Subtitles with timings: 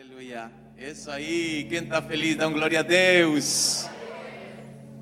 [0.00, 0.50] Aleluia.
[0.78, 1.66] Isso aí.
[1.68, 3.86] Quem está feliz, dá um glória a Deus.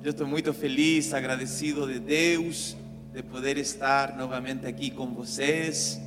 [0.03, 2.75] Eu estou muito feliz, agradecido de Deus,
[3.13, 6.01] de poder estar novamente aqui com vocês.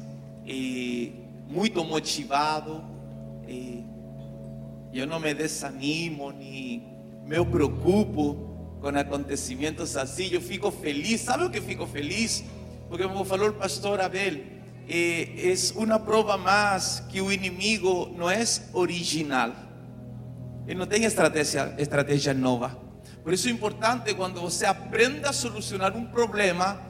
[0.46, 1.10] E
[1.48, 2.84] muito motivado.
[3.48, 3.82] E
[4.93, 6.82] eu não me desanimo, nem
[7.24, 10.29] me preocupo com acontecimentos assim.
[10.34, 11.22] Eu fico feliz.
[11.22, 12.45] Sabe o que fico feliz?
[12.90, 14.38] Porque como falou o pastor Abel,
[14.89, 19.55] eh, es una prueba más que el enemigo no es original.
[20.67, 22.79] Él no tiene estrategia, estrategia nueva.
[23.23, 26.81] Por eso es importante cuando você aprenda a solucionar un problema,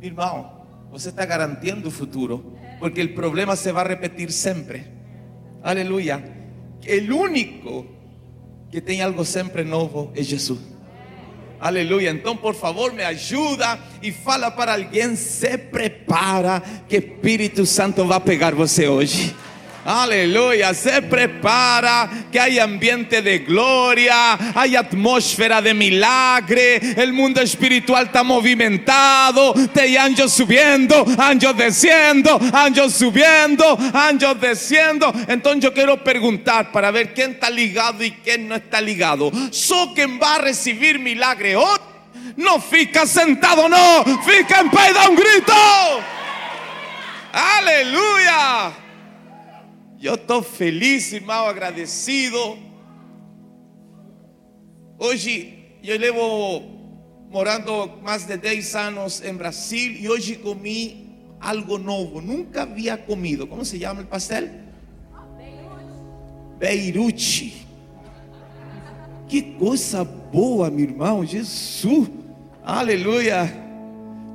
[0.00, 2.52] hermano, você está garantizando el futuro.
[2.80, 4.86] Porque el problema se va a repetir siempre.
[5.62, 6.20] Aleluya.
[6.82, 7.86] El único
[8.72, 10.58] que tiene algo siempre nuevo es Jesús.
[11.62, 12.10] Aleluya.
[12.10, 15.16] Entonces, por favor, me ayuda y fala para alguien.
[15.16, 19.32] Se prepara que Espíritu Santo va a pegar você hoje.
[19.84, 28.06] Aleluya, se prepara que hay ambiente de gloria, hay atmósfera de milagre, el mundo espiritual
[28.06, 35.12] está movimentado, te anjos subiendo, anjos desciendo, anjos subiendo, anjos desciendo.
[35.26, 39.32] Entonces yo quiero preguntar para ver quién está ligado y quién no está ligado.
[39.50, 41.78] So quien va a recibir milagre hoy,
[42.36, 45.52] no fica sentado, no, fica en pie, da un grito.
[47.32, 48.81] Aleluya.
[50.02, 52.58] Eu estou feliz, irmão, agradecido.
[54.98, 56.60] Hoje eu levo
[57.30, 61.08] morando mais de 10 anos em Brasil e hoje comi
[61.40, 62.20] algo novo.
[62.20, 63.46] Nunca havia comido.
[63.46, 64.50] Como se chama o pastel?
[66.58, 67.64] Beirute.
[69.28, 71.24] Que coisa boa, meu irmão.
[71.24, 72.10] Jesus.
[72.64, 73.44] Aleluia.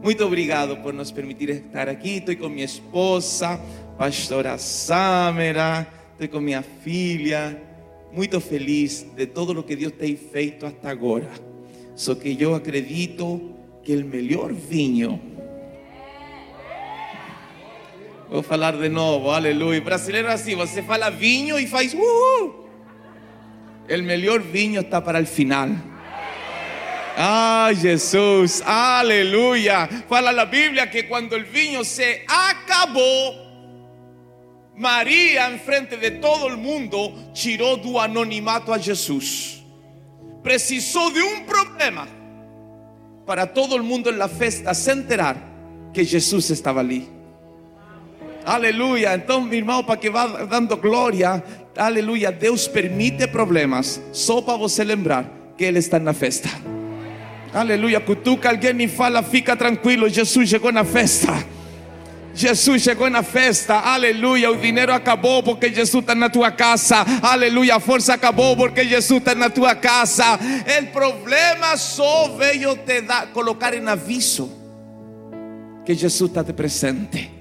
[0.02, 2.20] Muito obrigado por nos permitir estar aqui.
[2.20, 3.60] Estou com minha esposa
[3.98, 7.60] pastora Samera, estou com minha filha,
[8.14, 11.30] muito feliz de todo o que Deus tem feito até agora.
[11.96, 15.20] Só que eu acredito que o melhor vinho.
[18.30, 19.82] Vou falar de novo, aleluia.
[19.82, 22.68] Brasileiro assim, você fala vinho e faz uhul.
[23.90, 25.70] O melhor vinho está para o final.
[27.18, 29.90] Ah, Jesus, aleluia.
[30.08, 33.47] Fala a Bíblia que quando o vinho se acabou,
[34.78, 39.64] María, en frente de todo el mundo, tiró do anonimato a Jesús.
[40.44, 42.08] Precisó de un problema
[43.26, 45.36] para todo el mundo en la fiesta se enterar
[45.94, 47.08] que Jesús estaba allí.
[48.46, 49.16] Aleluya.
[49.16, 51.44] Entonces, mi hermano, para que va dando gloria,
[51.76, 56.50] aleluya, Dios permite problemas só para você lembrar que Él está en la fiesta.
[57.52, 58.06] Aleluya.
[58.06, 61.44] Cutuca alguien y fala, fica tranquilo, Jesús llegó en la fiesta.
[62.38, 64.52] Jesus chegou na festa, aleluia.
[64.52, 67.78] O dinheiro acabou porque Jesus está na tua casa, aleluia.
[67.78, 70.36] A força acabou porque Jesus está na tua casa.
[70.36, 74.52] O problema só veio te dar, colocar em aviso
[75.84, 77.32] que Jesus está de presente.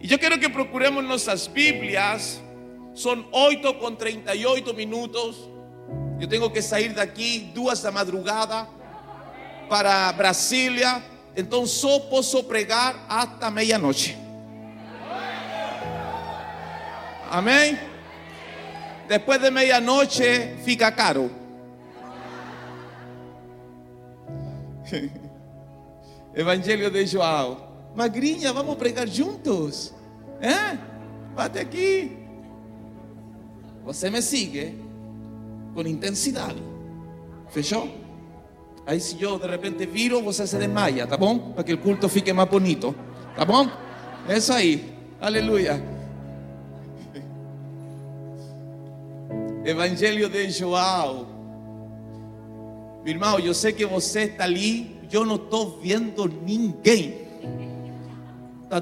[0.00, 2.42] E eu quero que procuremos nossas Bíblias.
[2.92, 5.48] São 8 com 38 minutos.
[6.20, 8.66] Eu tenho que sair daqui duas da madrugada
[9.68, 11.02] para Brasília.
[11.36, 14.16] Então só posso pregar até meia-noite.
[17.30, 17.78] Amém?
[19.06, 20.22] Depois de meia-noite
[20.64, 21.30] fica caro.
[26.34, 27.66] Evangelho de João.
[27.94, 29.94] Magrinha, vamos pregar juntos?
[30.40, 30.78] É?
[31.34, 32.16] Bate aqui.
[33.84, 34.78] Você me sigue
[35.74, 36.62] com intensidade.
[37.50, 38.05] Fechou?
[38.86, 41.38] Aí se eu de repente viro, você se desmaia, tá bom?
[41.52, 42.94] Para que o culto fique mais bonito.
[43.34, 43.68] Tá bom?
[44.28, 44.94] É isso aí.
[45.20, 45.82] Aleluia.
[49.64, 51.26] Evangelho de João.
[53.04, 57.22] Meu irmão, eu sei que você está ali, eu não estou vendo ninguém.
[58.62, 58.80] Está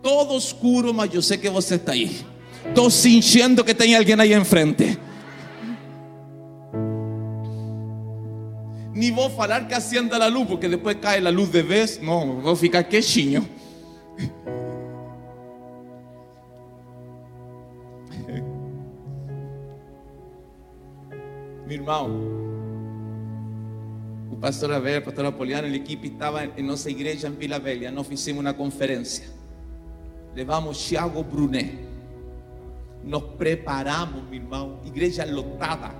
[0.00, 2.24] todo escuro, mas eu sei que você está aí.
[2.68, 4.96] Estou sentindo que tem alguém aí enfrente.
[9.04, 12.00] Ni vou falar que acenda a luz, porque depois cai a luz de vez.
[12.00, 13.46] Não, vou ficar quietinho.
[21.66, 22.18] Meu irmão,
[24.32, 27.90] o pastor Abel, o pastor Apoliano, a equipe estava em nossa igreja em Vila Velha.
[27.90, 29.26] Nós fizemos uma conferência.
[30.34, 31.78] Levamos Thiago Brunet.
[33.04, 34.80] Nos preparamos, meu irmão.
[34.82, 35.90] Igreja lotada.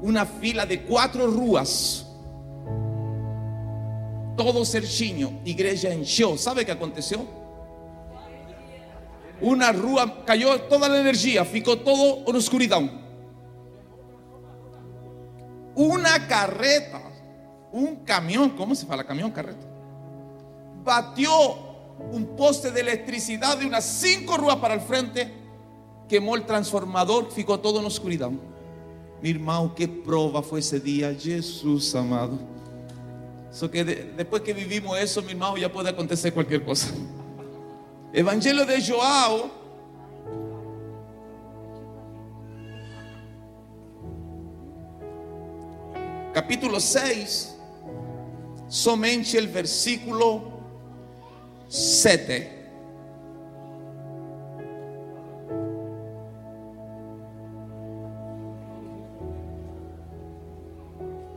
[0.00, 2.07] Uma fila de quatro ruas
[4.38, 6.38] todo certinho, igreja encheu.
[6.38, 6.72] Sabe o que?
[9.40, 12.90] Una rúa, cayó toda la energía, ficou todo en oscuridão.
[15.76, 17.00] Una carreta,
[17.72, 19.04] un camión, ¿cómo se fala?
[19.04, 19.64] Camión, carreta.
[20.82, 21.30] Batió
[22.10, 25.32] un poste de electricidad de unas cinco ruas para el frente,
[26.08, 28.40] quemó el transformador, ficou todo en oscuridão.
[29.22, 32.57] Mi hermano, qué prueba fue ese día, Jesús amado.
[33.50, 36.88] So que de- después que vivimos eso, mi hermano, ya puede acontecer cualquier cosa.
[38.12, 39.50] Evangelio de Joao.
[46.32, 47.56] Capítulo 6,
[48.68, 50.42] somente el versículo
[51.68, 52.56] 7.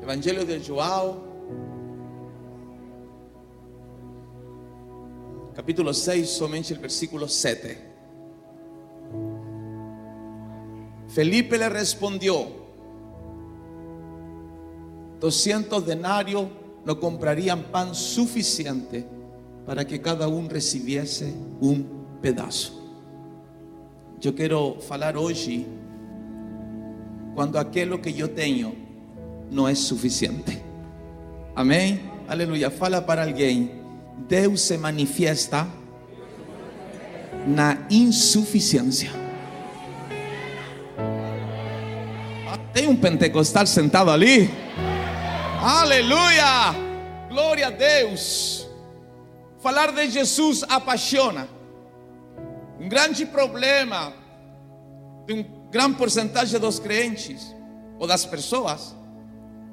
[0.01, 1.30] Evangelio de Joao,
[5.61, 7.77] capítulo 6, somente el versículo 7.
[11.07, 12.47] Felipe le respondió,
[15.19, 16.47] 200 denarios
[16.83, 19.05] no comprarían pan suficiente
[19.63, 22.81] para que cada uno recibiese un pedazo.
[24.19, 25.67] Yo quiero falar hoy
[27.35, 28.73] cuando aquello que yo tengo
[29.51, 30.59] no es suficiente.
[31.53, 32.01] Amén.
[32.27, 32.71] Aleluya.
[32.71, 33.80] Fala para alguien.
[34.27, 35.67] Deus se manifiesta
[37.47, 39.11] na insuficiencia.
[42.47, 44.49] Ah, Tem um pentecostal sentado ali.
[45.61, 46.73] Aleluia!
[47.29, 48.67] Glória a Deus.
[49.59, 51.47] Falar de Jesus apaixona.
[52.79, 54.13] Um grande problema
[55.25, 57.55] de um grande porcentagem dos crentes
[57.99, 58.95] ou das pessoas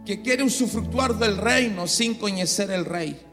[0.05, 3.28] que querem usufrutuar del reino sem conhecer el rei.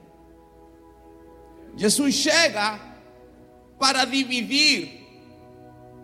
[1.77, 2.80] Jesus chega
[3.80, 5.01] para dividir,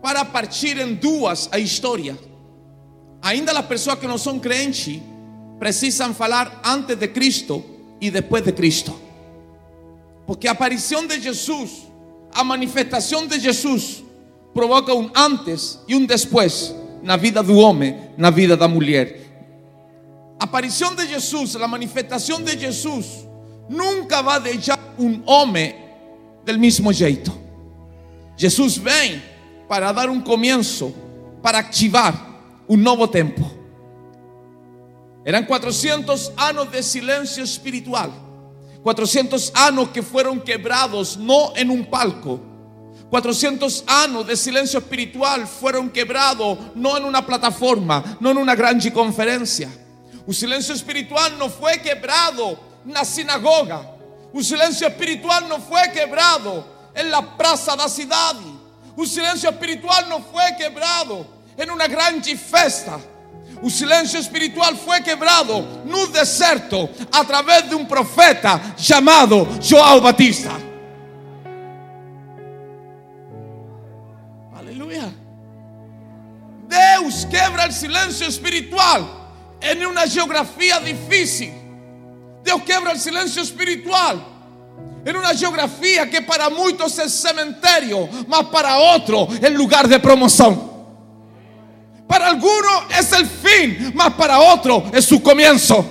[0.02, 2.18] para partir em duas a história.
[3.22, 5.00] Ainda as pessoas que não são crentes
[5.58, 7.64] precisam falar antes de Cristo
[8.00, 9.00] e depois de Cristo.
[10.26, 11.88] Porque a aparição de Jesus,
[12.34, 14.02] a manifestação de Jesus,
[14.52, 19.20] provoca um antes e um depois na vida do homem, na vida da mulher.
[20.38, 23.26] A aparição de Jesus, a manifestação de Jesus,
[23.68, 25.74] nunca vai deixar um homem
[26.44, 27.32] del mesmo jeito.
[28.36, 29.22] Jesus vem
[29.68, 30.94] para dar um começo,
[31.42, 32.14] para ativar
[32.68, 33.50] um novo tempo.
[35.24, 38.12] Eran 400 anos de silêncio espiritual.
[38.82, 42.40] 400 anos que foram quebrados não em um palco.
[43.08, 48.90] 400 anos de silêncio espiritual foram quebrados não em uma plataforma, não em uma grande
[48.90, 49.70] conferência.
[50.26, 53.86] O silêncio espiritual não foi quebrado na sinagoga.
[54.32, 56.64] O silêncio espiritual não foi quebrado
[56.96, 58.44] em la praça da cidade.
[58.96, 61.26] O silêncio espiritual não foi quebrado
[61.58, 63.00] em uma grande festa.
[63.62, 70.50] O silêncio espiritual foi quebrado no deserto através de um profeta chamado João Batista.
[74.56, 75.14] Aleluia.
[76.66, 79.30] Deus quebra o silêncio espiritual
[79.60, 81.61] em uma geografia difícil.
[82.42, 84.32] Deus quebra o silêncio espiritual
[85.04, 90.70] em uma geografia que para muitos é cemitério, mas para outros é lugar de promoção.
[92.06, 95.84] Para algunos es el fin, mas para otros es su comienzo.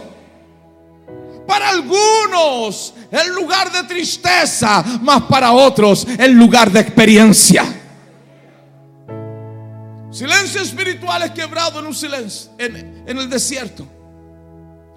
[1.47, 7.65] Para algunos el lugar de tristeza, mas para otros el lugar de experiencia.
[10.11, 13.87] Silencio espiritual es quebrado en un silencio, en, en el desierto,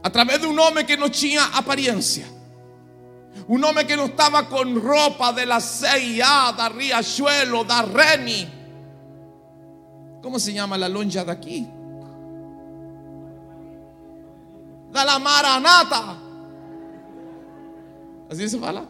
[0.05, 2.27] a través de un hombre que no tenía apariencia.
[3.49, 8.47] Un hombre que no estaba con ropa de la CIA, da Riachuelo, da Reni.
[10.23, 11.67] ¿Cómo se llama la lonja de aquí?
[14.93, 16.19] De la Maranata.
[18.31, 18.85] Así se fala.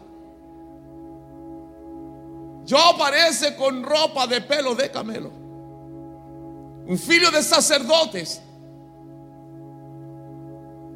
[2.65, 5.31] Yo aparece con ropa de pelo de camelo.
[6.87, 8.41] Un filho de sacerdotes.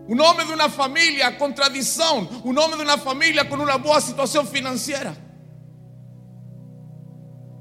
[0.09, 2.27] Un hombre de una familia con tradición.
[2.43, 5.15] Un hombre de una familia con una buena situación financiera.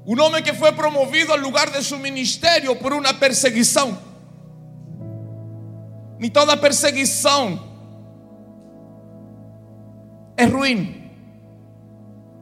[0.03, 3.95] Un hombre que fue promovido al lugar de su ministerio por una perseguición.
[6.17, 7.61] Ni toda perseguición
[10.35, 11.11] es ruin.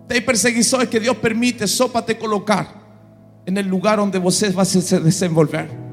[0.10, 2.66] Hay perseguiciones que Dios permite só para te colocar
[3.46, 5.87] en el lugar donde você va a se desenvolver.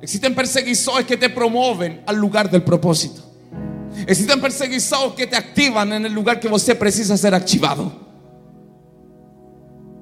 [0.00, 3.22] Existen perseguiciones que te promueven al lugar del propósito.
[4.06, 7.90] Existen perseguiciones que te activan en el lugar que você precisa ser activado.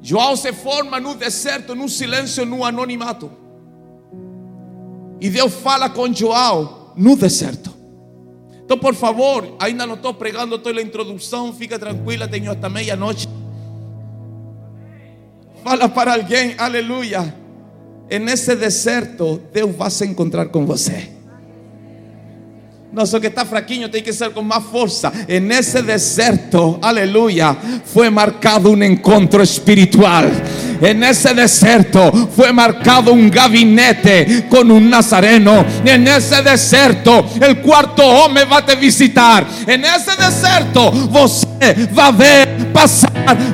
[0.03, 3.31] João se forma no deserto, no silêncio, no anonimato.
[5.21, 7.75] E Deus fala com João no deserto.
[8.65, 13.29] Então, por favor, ainda não estou pregando toda a introdução, fica tranquila, tenho até meia-noite.
[15.65, 17.46] Fala para alguém, aleluia.
[18.09, 21.17] E nesse deserto, Deus vai se encontrar com você.
[22.93, 25.13] No, eso que está fraquinho tiene que ser con más fuerza.
[25.29, 30.31] En ese desierto, aleluya, fue marcado un encuentro espiritual.
[30.81, 35.65] En ese desierto fue marcado un gabinete con un nazareno.
[35.85, 39.47] En ese desierto el cuarto hombre va a te visitar.
[39.67, 41.47] En ese desierto você
[41.95, 43.06] va a ver pasar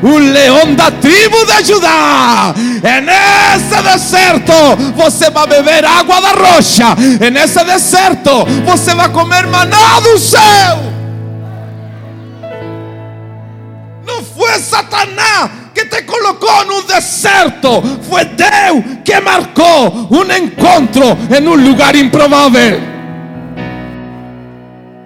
[0.03, 2.55] o leão da tribo de Judá.
[2.83, 4.53] É nesse deserto
[4.97, 6.97] você vai beber água da rocha.
[7.21, 10.79] É nesse deserto você vai comer maná do céu.
[14.07, 17.83] Não foi Satanás que te colocou no deserto.
[18.09, 22.81] Foi Deus que marcou um encontro em um lugar improvável.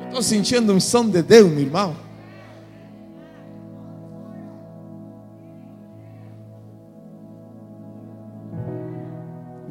[0.07, 2.06] Estou sentindo um som de Deus, meu irmão.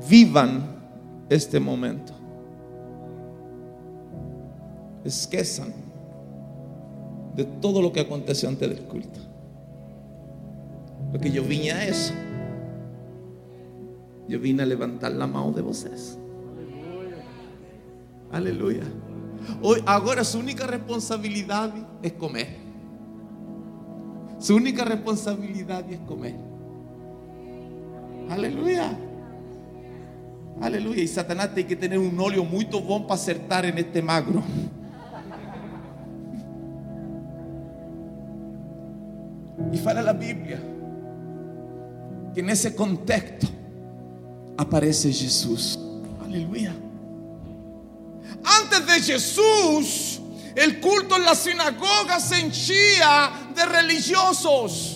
[0.07, 0.63] Vivan
[1.29, 2.13] este momento.
[5.03, 5.73] Esquezan
[7.35, 9.19] de todo lo que aconteció antes del culto.
[11.11, 12.13] Porque yo vine a eso.
[14.27, 16.17] Yo vine a levantar la mano de vocês.
[18.31, 18.83] Aleluya.
[19.61, 21.71] Hoy, ahora su única responsabilidad
[22.01, 22.47] es comer.
[24.39, 26.35] Su única responsabilidad es comer.
[28.29, 28.97] Aleluya.
[30.61, 31.03] Aleluya.
[31.03, 34.43] Y Satanás tiene que tener un óleo muy bom para acertar en este magro.
[39.71, 40.59] Y fala la Biblia
[42.33, 43.47] que en ese contexto
[44.57, 45.79] aparece Jesús.
[46.23, 46.73] Aleluya.
[48.43, 50.19] Antes de Jesús,
[50.55, 54.94] el culto en la sinagoga se henchía de religiosos.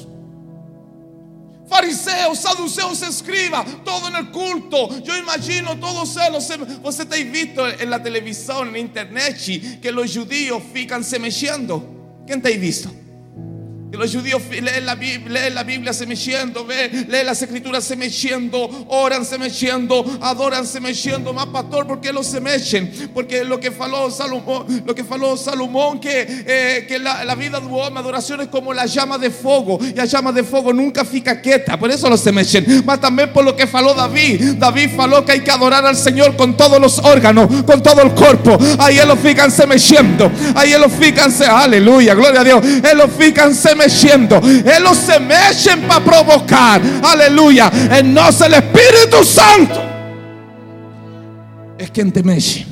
[1.79, 5.01] Fariseos, saduceos, escribas, todo en el culto.
[5.01, 6.45] Yo imagino todos ellos.
[6.81, 9.37] Você tem visto en la televisión, en internet,
[9.81, 11.81] que los judíos fican se mexendo.
[12.27, 12.91] ¿Quién te ha visto?
[13.99, 17.97] Los judíos leen la, Biblia, leen la Biblia se mexiendo, ve, leen las escrituras se
[17.97, 21.33] mexiendo, oran se mexiendo, adoran se mexiendo.
[21.33, 23.11] Más pastor, ¿por qué se mechen?
[23.13, 27.65] Porque lo que faló Salomón, lo que faló Salomón, que, eh, que la, vida de
[27.67, 29.77] hombre, adoración es como la llama de fuego.
[29.81, 32.85] Y la llama de fuego nunca fica quieta, por eso los se mechen.
[32.85, 34.55] Más también por lo que faló David.
[34.59, 38.11] David faló que hay que adorar al Señor con todos los órganos, con todo el
[38.11, 38.57] cuerpo.
[38.77, 40.31] Ahí ellos fican se mexiendo.
[40.55, 42.63] Ahí ellos fican aleluya, gloria a Dios.
[42.65, 44.37] Ellos fican se meciendo.
[44.37, 46.81] Ellos se mecen para provocar.
[47.03, 47.71] Aleluya.
[47.91, 49.81] En no es el Espíritu Santo.
[51.77, 52.65] Es quien te mexe.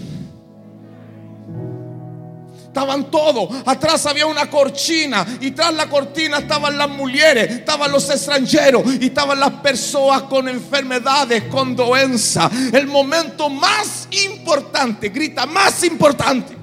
[2.68, 3.50] Estaban todos.
[3.66, 5.26] Atrás había una cortina.
[5.42, 7.50] Y tras la cortina estaban las mujeres.
[7.50, 8.84] Estaban los extranjeros.
[9.02, 12.52] Y estaban las personas con enfermedades, con doença.
[12.72, 15.10] El momento más importante.
[15.10, 16.56] Grita, más importante.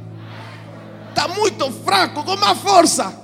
[1.08, 1.52] Está muy
[1.84, 3.23] fraco, con más fuerza.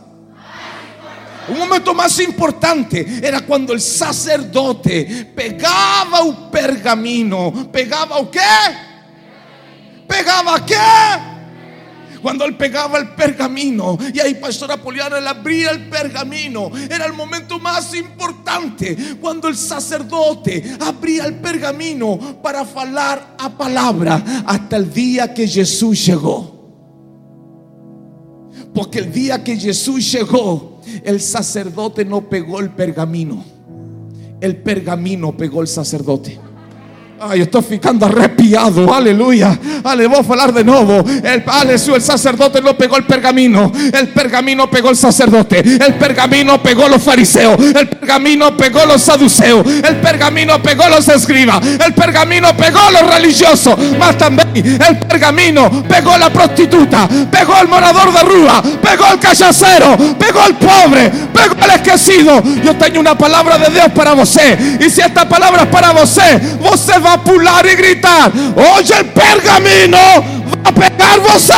[1.50, 7.70] Un momento más importante era cuando el sacerdote pegaba un pergamino.
[7.72, 8.40] ¿Pegaba o qué?
[10.06, 10.76] ¿Pegaba qué?
[12.22, 17.14] Cuando él pegaba el pergamino y ahí Pastora Poliana le abría el pergamino, era el
[17.14, 18.96] momento más importante.
[19.20, 26.04] Cuando el sacerdote abría el pergamino para hablar a palabra hasta el día que Jesús
[26.06, 26.60] llegó.
[28.74, 30.69] Porque el día que Jesús llegó,
[31.04, 33.44] el sacerdote no pegó el pergamino.
[34.40, 36.38] El pergamino pegó el sacerdote.
[37.22, 38.94] Ay, estoy ficando arrepiado.
[38.94, 39.58] Aleluya.
[39.84, 41.04] Ale, voy a hablar de nuevo.
[41.22, 43.70] El, aleluya, el sacerdote no pegó el pergamino.
[43.92, 45.58] El pergamino pegó el sacerdote.
[45.58, 47.60] El pergamino pegó los fariseos.
[47.60, 49.66] El pergamino pegó los saduceos.
[49.66, 51.60] El pergamino pegó los escribas.
[51.66, 53.76] El pergamino pegó los religiosos.
[53.98, 57.06] Más también el pergamino pegó la prostituta.
[57.30, 58.62] Pegó el morador de rúa.
[58.80, 59.94] Pegó el callacero.
[60.18, 61.10] Pegó el pobre.
[61.34, 62.42] Pegó el esquecido.
[62.64, 64.56] Yo tengo una palabra de Dios para você.
[64.80, 66.40] Y si esta palabra es para você
[67.09, 69.98] va a pular e gritar: Hoje o pergaminho
[70.62, 71.52] vai pegar você.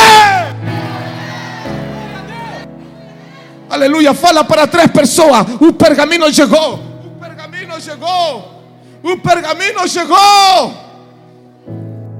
[3.69, 6.75] Aleluia, fala para três pessoas: O pergaminho chegou.
[7.05, 8.63] O pergaminho chegou.
[9.03, 10.82] O pergaminho chegou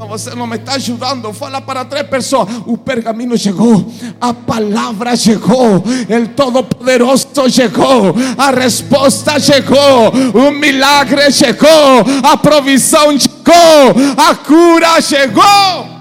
[0.03, 0.07] llegó.
[0.07, 1.33] você não me está ajudando.
[1.33, 2.47] Fala para três pessoas.
[2.65, 3.85] O pergaminho chegou,
[4.19, 11.69] a palavra chegou, o Todo-Poderoso chegou, a resposta chegou, o milagre chegou,
[12.23, 15.93] a provisão chegou, a cura chegou.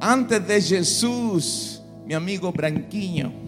[0.00, 3.43] Antes de Jesus, meu amigo branquinho,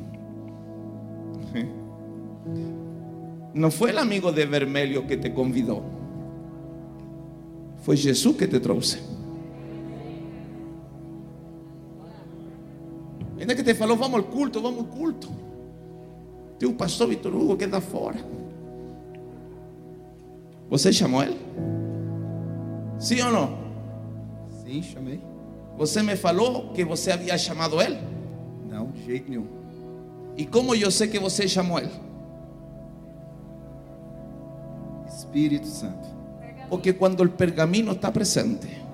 [3.57, 5.83] não foi o amigo de vermelho que te convidou,
[7.79, 8.99] foi Jesus que te trouxe.
[13.41, 15.31] Ainda que te falou, vamos ao culto, vamos ao culto.
[16.59, 18.19] Tem o pastor Vitor Hugo que está fora.
[20.69, 21.39] Você chamou ele?
[22.99, 23.59] Sim ou não?
[24.63, 25.21] Sim, chamei.
[25.79, 27.99] Você me falou que você havia chamado ele?
[28.69, 29.47] Não, de jeito nenhum.
[30.37, 32.07] E como eu sei que você chamou ele?
[35.37, 36.09] Espírito Santo.
[36.71, 38.86] Porque quando o pergaminho está presente.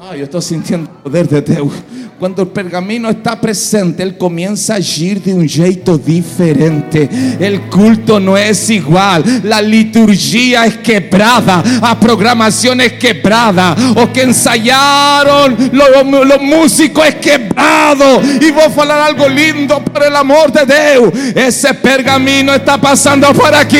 [0.00, 1.72] Ah, eu estou sentindo o poder de Deus.
[2.20, 7.08] Quando o pergaminho está presente, ele começa a agir de um jeito diferente.
[7.40, 13.74] O culto não é igual, a liturgia é quebrada, a programação é quebrada.
[14.00, 18.04] O que ensaiaram, os músicos é quebrado.
[18.40, 21.12] E vou falar algo lindo, por el amor de Deus.
[21.36, 23.76] Esse pergaminho está passando por aqui.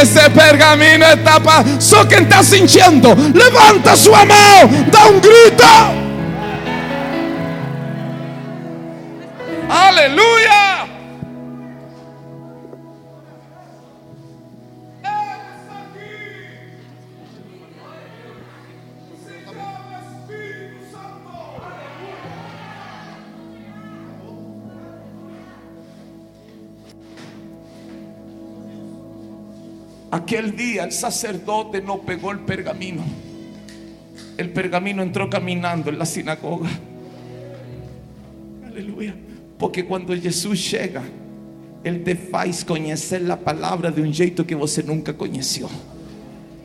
[0.00, 1.80] Esse pergaminho está passando.
[1.80, 5.64] Só quem está sentindo, levanta sua mão, dá um grito.
[9.68, 10.52] Aleluia!
[30.10, 33.02] Aquel día el sacerdote no pegó el pergamino.
[34.36, 36.70] El pergamino entró caminando en la sinagoga.
[38.66, 39.14] Aleluya.
[39.58, 41.02] Porque quando Jesus chega,
[41.84, 45.68] Ele te faz conhecer a palavra de um jeito que você nunca conheceu.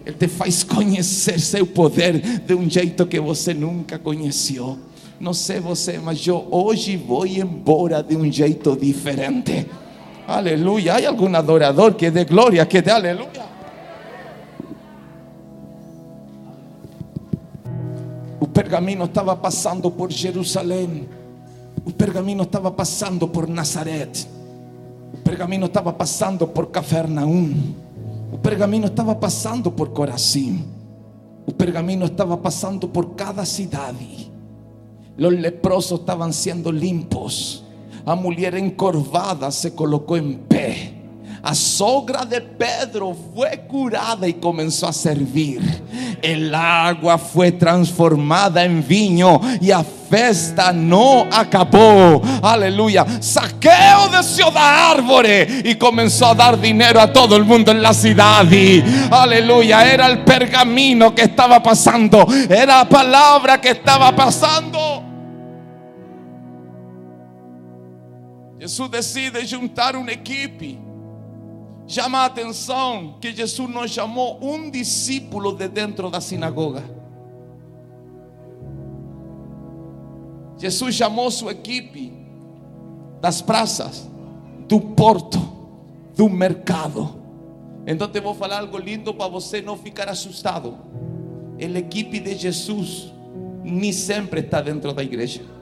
[0.06, 4.80] Ele te faz conhecer seu poder de um jeito que você nunca conheceu.
[5.19, 9.65] Não sei você, mas eu hoje vou embora de um jeito diferente.
[10.27, 10.93] Aleluia.
[10.93, 13.56] Há algum adorador que dê glória, que dê aleluia.
[18.39, 21.10] O pergaminho estava passando por Jerusalém.
[21.86, 24.08] O pergaminho estava passando por Nazaré.
[25.13, 27.73] O pergaminho estava passando por Cafarnaum.
[28.32, 30.65] O pergaminho estava passando por Corazim.
[31.47, 34.32] O pergaminho estava passando por cada cidade.
[35.17, 37.63] Os leprosos estavam sendo limpos.
[38.06, 40.96] A mulher encorvada se colocou em pé.
[41.47, 45.62] A sogra de Pedro foi curada e começou a servir.
[46.21, 52.21] El agua foi transformada em vinho e a festa não acabou.
[52.41, 53.05] Aleluia.
[53.21, 57.93] Saqueo desceu da árvore e começou a dar dinheiro a todo el mundo en la
[57.93, 58.83] cidade.
[59.10, 59.86] Aleluia.
[59.86, 62.27] Era el pergamino que estava passando.
[62.49, 64.77] Era a palavra que estava passando.
[68.60, 70.87] Jesus decide juntar uma equipe.
[71.88, 76.84] Chama a atenção que Jesus não chamou um discípulo de dentro da sinagoga.
[80.58, 82.12] Jesus chamou sua equipe
[83.21, 84.10] das praças,
[84.67, 85.39] do porto,
[86.15, 87.15] do mercado.
[87.86, 90.78] Então te vou falar algo lindo para você não ficar assustado.
[91.58, 93.13] A equipe de Jesus
[93.63, 95.56] nem sempre está dentro da igreja.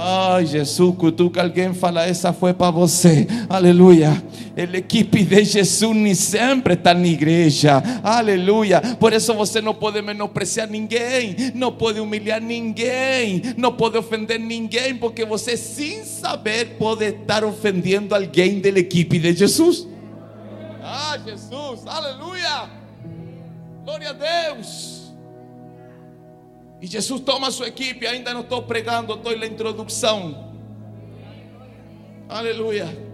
[0.00, 3.26] Ai, Jesus, cutuca alguém fala, essa foi para você.
[3.48, 4.22] Aleluia.
[4.56, 7.82] A equipe de Jesus nem sempre está na igreja.
[8.04, 8.80] Aleluia.
[8.80, 14.94] Por isso você não pode menospreciar ninguém, não pode humilhar ninguém, não pode ofender ninguém,
[14.96, 19.84] porque você, sem saber, pode estar ofendendo alguém da equipe de Jesus.
[20.80, 22.70] Ah, Jesus, aleluia.
[23.84, 24.97] Glória a Deus.
[26.80, 30.52] E Jesus toma sua equipe, ainda não estou pregando, estou na introdução.
[32.28, 33.08] Aleluia.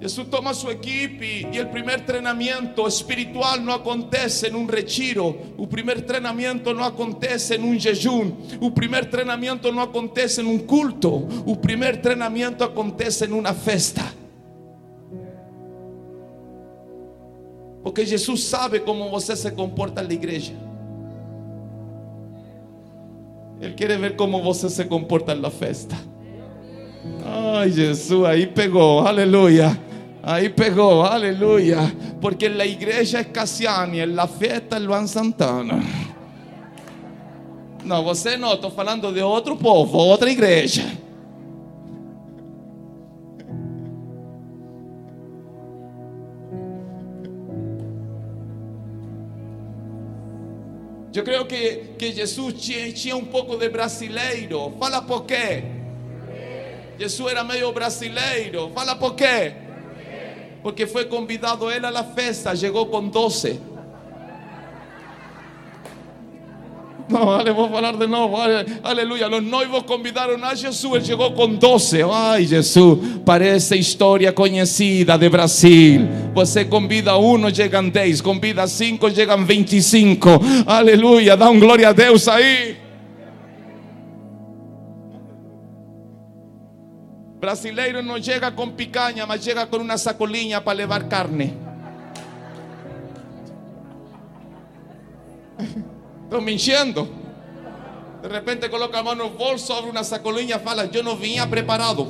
[0.00, 5.66] Jesus toma sua equipe e o primeiro treinamento espiritual não acontece em um retiro, o
[5.66, 11.26] primeiro treinamento não acontece em um jejum, o primeiro treinamento não acontece em um culto,
[11.46, 14.02] o primeiro treinamento acontece em uma festa.
[17.82, 20.54] Porque Jesus sabe como você se comporta na igreja.
[23.64, 25.96] Ele quer ver como você se comporta na festa.
[27.24, 29.78] Ah, Ay, Jesús, ahí pegó, aleluya.
[30.22, 31.92] Ahí pegó, aleluya.
[32.20, 35.82] Porque en la iglesia es Cassiani, en la fiesta es Luan Santana.
[37.84, 40.84] Não, você não, estou falando de outro povo, outra igreja.
[51.14, 54.72] Eu creio que, que Jesus tinha, tinha um de brasileiro.
[54.80, 55.62] Fala por quê?
[56.98, 58.70] Jesus era meio brasileiro.
[58.74, 59.52] Fala por quê?
[60.62, 63.73] Porque foi convidado ele à festa, chegou com 12.
[67.06, 68.40] No, vale, vou falar de novo.
[68.40, 69.28] Ale- Aleluya.
[69.28, 70.96] Los noivos convidaron a Jesús.
[70.96, 72.02] Él llegó con 12.
[72.10, 72.98] Ay, Jesús.
[73.24, 76.08] Parece historia conhecida de Brasil.
[76.34, 78.22] Você convida uno, llegan 10.
[78.22, 80.40] Convida 5, llegan 25.
[80.66, 81.36] Aleluya.
[81.36, 82.78] Da un gloria a Deus ahí.
[87.38, 91.52] Brasileiro no llega con picaña, mas llega con una sacolinha para levar carne.
[98.22, 102.08] De repente coloca a mão no bolso, abre uma sacolinha fala: Eu não vinha preparado.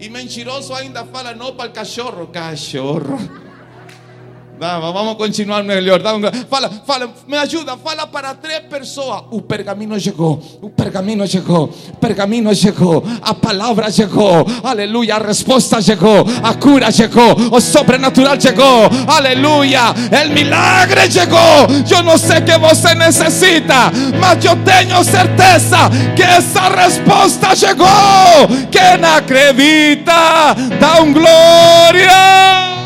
[0.00, 2.26] E mentiroso ainda fala: Não para o cachorro.
[2.26, 3.49] Cachorro.
[4.60, 6.02] Vamos, vamos continuar melhor.
[6.50, 9.22] Fala, fala, me ajuda, fala para três pessoas.
[9.30, 15.80] O pergaminho chegou, o pergaminho chegou, o pergaminho chegou, a palavra chegou, aleluia, a resposta
[15.80, 21.66] chegou, a cura chegou, o sobrenatural chegou, aleluia, el milagre chegou.
[21.90, 27.88] Eu não sei o que você necessita, mas eu tenho certeza que essa resposta chegou.
[28.70, 32.79] Quem acredita, dá um glória.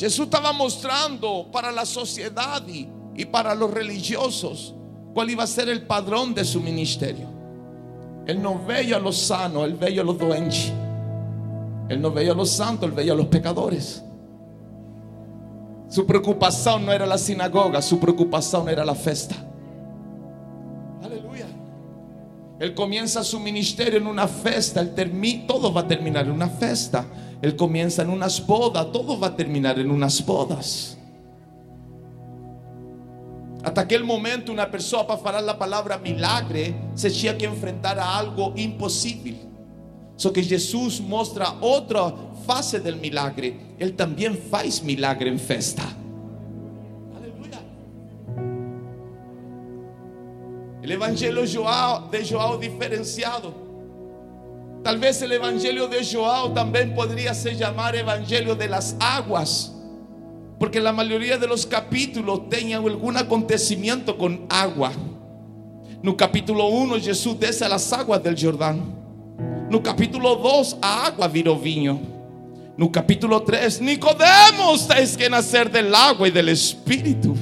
[0.00, 2.88] Jesús estaba mostrando para la sociedad y,
[3.26, 4.74] para los religiosos
[5.12, 7.26] cuál iba a ser el padrón de su ministerio.
[8.26, 10.72] Él no veía a los sanos, él veía a los doentes.
[11.90, 14.02] Él no veía a los santos, él veía a los pecadores.
[15.90, 19.34] Su preocupación no era la sinagoga, su preocupación era la fiesta.
[21.02, 21.46] Aleluya.
[22.58, 26.48] Él comienza su ministerio en una fiesta, él termi- todo va a terminar en una
[26.48, 27.04] fiesta.
[27.42, 30.98] Él comienza en unas bodas, todo va a terminar en unas bodas.
[33.62, 38.18] Hasta aquel momento una persona para falar la palabra milagre se tinha que enfrentar a
[38.18, 39.36] algo impossível.
[40.16, 42.12] Só que Jesus mostra outra
[42.46, 43.58] face del milagre.
[43.78, 45.82] Ele também faz milagre em festa.
[47.16, 47.58] Aleluia.
[50.82, 51.42] El evangelio
[52.10, 53.69] de Joao diferenciado.
[54.82, 59.72] Tal vez el evangelio de Joao también podría ser llamar evangelio de las aguas.
[60.58, 64.92] Porque la mayoría de los capítulos tenían algún acontecimiento con agua.
[66.02, 68.80] No capítulo 1, Jesús desce a las aguas del Jordán.
[69.70, 72.00] No capítulo 2, a água virou vinho.
[72.76, 77.34] No capítulo 3, Nicodemos tens que nascer del agua e del Espírito.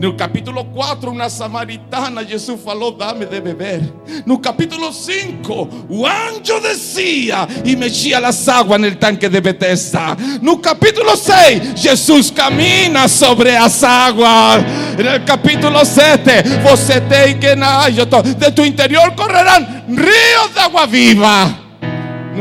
[0.00, 3.82] No capítulo 4, uma samaritana, Jesus falou: Dame de beber.
[4.24, 10.16] No capítulo 5, o anjo descia e mexia as águas no tanque de Bethesda.
[10.40, 14.62] No capítulo 6, Jesus camina sobre as águas.
[14.96, 16.30] No capítulo 7,
[16.62, 21.67] você tem que na eu tô- de tu interior correrão rios de água viva.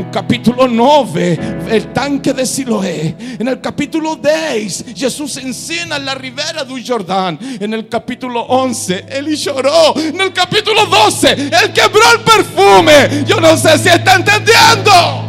[0.06, 1.40] Capítulo 9,
[1.72, 3.16] el tanque de Siloé.
[3.40, 7.40] En el capítulo 10, Jesús ensina en la ribera del Jordán.
[7.60, 9.98] En el capítulo 11, él lloró.
[9.98, 13.26] En el capítulo 12, él quebró el perfume.
[13.26, 15.28] Yo no sé si está entendiendo.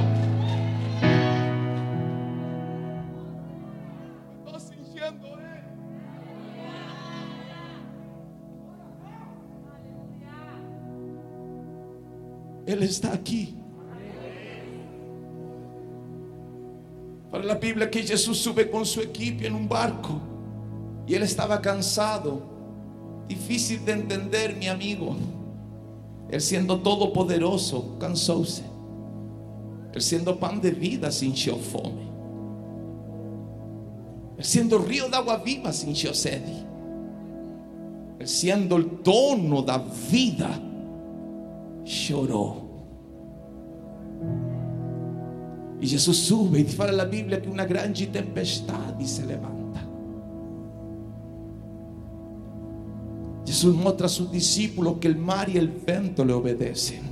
[12.67, 13.55] Él está aquí.
[17.31, 20.21] Para la Biblia que Jesús sube con su equipo en un barco
[21.07, 22.43] y él estaba cansado.
[23.27, 25.17] Difícil de entender, mi amigo.
[26.31, 28.63] Él siendo todopoderoso, cansóse.
[29.95, 32.09] Él siendo pan de vida, sintió fome.
[34.37, 36.65] Él siendo río de agua viva, sintió sede.
[38.19, 40.61] Él siendo el dono da vida,
[41.85, 42.68] chorou.
[45.81, 49.87] E Jesus sube e fala na Bíblia que uma grande tempestade se levanta.
[53.45, 57.03] Jesus mostra a sus discípulos que el mar y el vento le obedecen.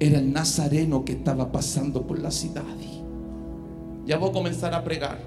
[0.00, 2.64] Era el nazareno que estaba pasando por la ciudad.
[4.06, 5.18] Ya voy a comenzar a pregar.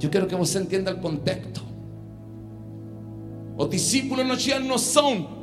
[0.00, 1.60] Eu quero que você entenda o contexto.
[3.56, 5.37] Os discípulos não tinham noção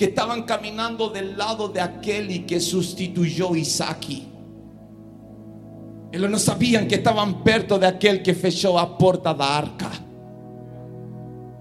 [0.00, 4.26] que estavam caminhando del lado de aquele que substituyó Isaac.
[6.10, 9.90] Eles não sabiam que estavam perto de aquele que fechou a porta da arca.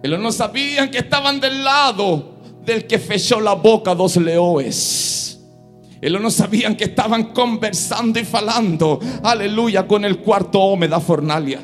[0.02, 2.30] Eles não sabiam que estavam del lado
[2.64, 5.38] del que fechou a boca dos leões.
[6.02, 11.60] Eles não sabiam que estavam conversando e falando, aleluia, com o quarto homem da fornalha.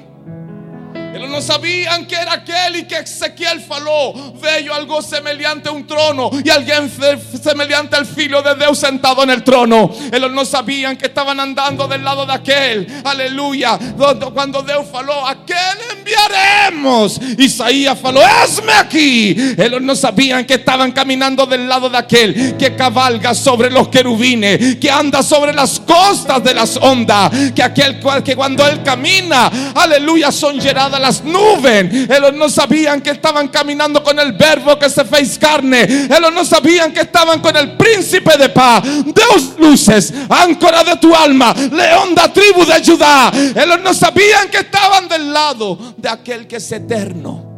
[1.15, 6.29] Eles não sabiam que era aquele que Ezequiel falou: veio algo semelhante a um trono
[6.43, 9.89] e alguém fe- semelhante ao filho de Deus sentado no trono.
[10.11, 13.79] Eles não sabiam que estavam andando del lado daquele, aleluia.
[13.97, 19.55] Quando- Quando Deus falou: aquele enviaremos, Isaías falou: esme aqui.
[19.57, 24.89] Eles não sabiam que estavam caminhando del lado daquele que cavalga sobre los querubines, que
[24.89, 30.59] anda sobre las costas de las ondas, que aquel que cuando él camina, aleluya, son
[30.59, 32.09] llenadas las nubes.
[32.09, 35.83] Ellos no sabían que estaban caminando con el verbo que se fez carne.
[35.83, 38.83] Ellos no sabían que estaban con el príncipe de paz.
[38.83, 43.31] Dios luces, áncora de tu alma, león da tribu de Judá.
[43.33, 47.53] Ellos no sabían que estaban del lado de aquel que es eterno.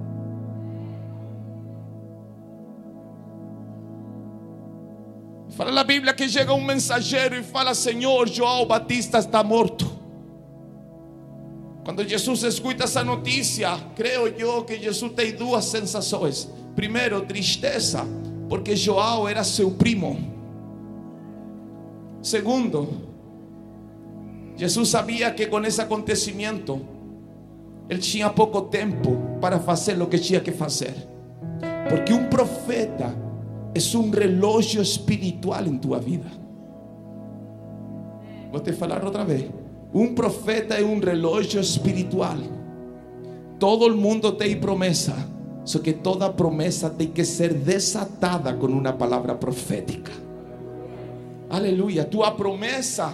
[5.55, 9.96] Fala na Bíblia que chega um mensageiro e fala: Senhor, João Batista está morto.
[11.88, 16.52] Quando Jesus escuta essa notícia, creio eu que Jesus tem duas sensações.
[16.76, 18.06] Primeiro, tristeza,
[18.50, 20.17] porque João era seu primo.
[22.21, 22.89] Segundo,
[24.58, 26.82] Jesus sabia que com esse acontecimento,
[27.88, 30.93] ele tinha pouco tempo para fazer o que tinha que fazer.
[31.89, 33.15] Porque um profeta
[33.73, 36.30] é um relógio espiritual em tua vida.
[38.62, 39.66] Te falar outra vez.
[39.93, 42.38] Um profeta é um relógio espiritual.
[43.60, 45.15] Todo el mundo tem promessa,
[45.63, 50.12] só que toda promessa tem que ser desatada com uma palavra profética.
[51.50, 52.04] Aleluia.
[52.04, 53.13] Tua promessa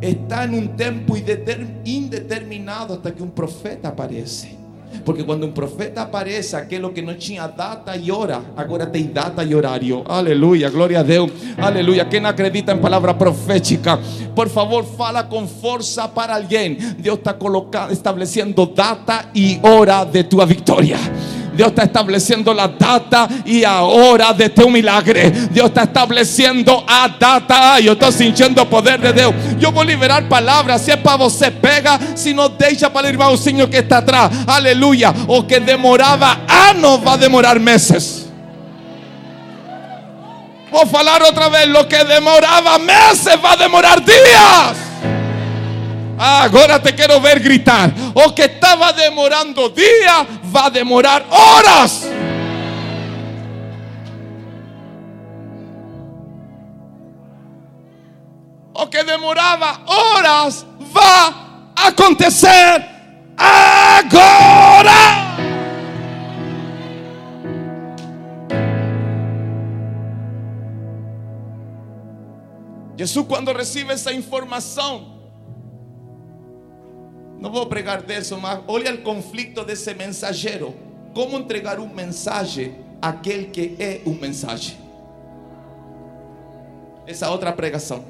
[0.00, 4.59] está um tempo indeter- indeterminado até que um profeta aparece.
[5.04, 9.42] Porque quando um profeta aparece, aquilo que não tinha data e hora, agora tem data
[9.42, 10.02] e horário.
[10.06, 11.30] Aleluia, glória a Deus.
[11.56, 12.04] Aleluia.
[12.04, 13.98] Quem acredita em palavra profética,
[14.34, 16.74] por favor, fala com força para alguém.
[16.98, 20.98] Deus está colocando, estabelecendo data e hora de tua vitória.
[21.60, 25.30] Dios está estableciendo la data y ahora de tu milagre.
[25.30, 27.78] Dios está estableciendo a data.
[27.78, 29.34] Yo estoy sintiendo o poder de Dios.
[29.58, 30.80] Yo voy a liberar palabras.
[30.80, 32.00] Si es para você, pega.
[32.14, 34.30] Si no, deixa para el irmãozinho que está atrás.
[34.46, 35.12] Aleluya.
[35.26, 38.26] O que demoraba años va a demorar meses.
[40.70, 41.66] Voy a falar otra vez.
[41.66, 44.90] Lo que demoraba meses va a demorar días.
[46.22, 47.90] Ah, agora te quero ver gritar.
[48.12, 49.70] O que estava demorando
[50.50, 52.04] dia vai demorar horas.
[58.74, 61.34] O que demorava horas vai
[61.76, 62.84] acontecer
[63.36, 64.90] agora.
[72.96, 75.19] Jesus, quando recebe essa informação,
[77.40, 80.74] não vou pregar disso, mas olha o conflito desse mensageiro.
[81.14, 84.76] Como entregar um mensagem àquele que é um mensagem?
[87.06, 88.04] Essa outra pregação.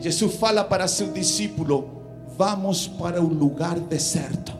[0.00, 1.90] Jesus fala para seu discípulo:
[2.36, 4.54] Vamos para o lugar deserto.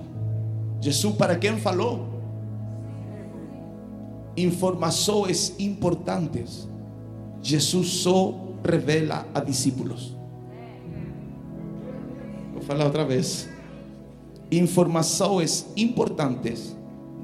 [0.81, 2.07] Jesus para quem falou?
[4.37, 6.69] Informações importantes.
[7.43, 10.16] Jesus só revela a discípulos.
[12.67, 13.49] Falar outra vez.
[14.51, 16.77] Informações importantes.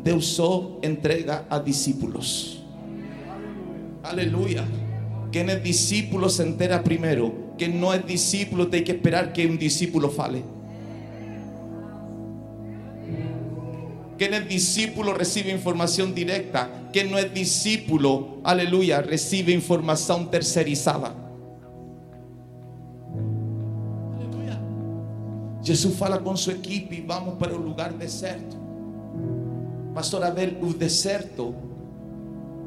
[0.02, 2.62] Deus só entrega a discípulos.
[4.02, 4.66] Aleluia.
[5.32, 7.54] Quem é discípulo se entera primeiro.
[7.58, 10.44] Quem não é discípulo tem que esperar que um discípulo fale.
[14.16, 16.70] Quem é discípulo recebe informação direta.
[16.92, 21.21] Quem não é discípulo, aleluia, recebe informação terceirizada.
[25.62, 28.60] Jesus fala com sua equipe: vamos para o lugar deserto.
[29.94, 31.54] Pastor Abel, o deserto,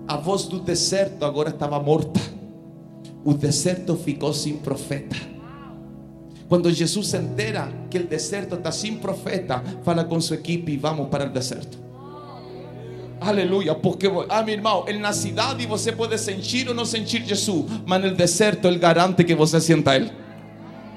[0.07, 2.19] a voz do deserto agora estava morta.
[3.23, 5.15] O deserto ficou sem profeta.
[6.47, 11.09] Quando Jesus se entera que o deserto está sem profeta, fala com sua equipe vamos
[11.09, 11.83] para o deserto.
[13.19, 18.03] Aleluia, porque, ah, meu irmão, na cidade você pode sentir ou não sentir Jesus, mas
[18.03, 20.11] no deserto Ele garante que você sinta Ele.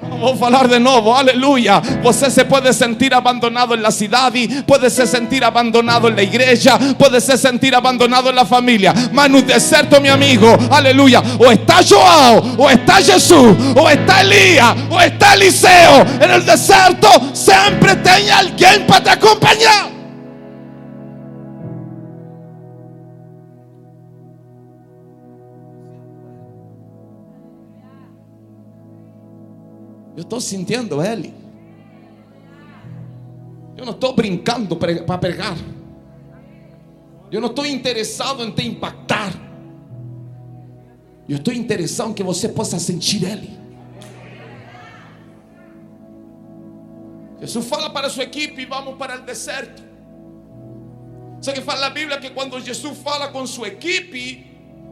[0.00, 1.80] Vou falar de novo, aleluia.
[2.02, 6.78] Você se pode sentir abandonado en la cidade, pode se sentir abandonado en la igreja,
[6.96, 8.94] pode se sentir abandonado en la familia.
[9.12, 11.20] Mas no deserto, mi amigo, aleluia.
[11.38, 16.06] O está João, o está Jesus, o está Elías, o está Eliseo.
[16.20, 19.97] En el deserto sempre tem alguém para te acompanhar.
[30.28, 31.34] Estou sentindo ele.
[33.76, 35.56] Eu não estou brincando para pregar.
[37.30, 39.32] Eu não estou interessado em te impactar.
[41.28, 43.56] Eu estou interessado em que você possa sentir Ele.
[47.40, 49.82] Jesus fala para sua equipe: vamos para o deserto.
[51.40, 54.44] Só que fala a Bíblia que quando Jesus fala com sua equipe,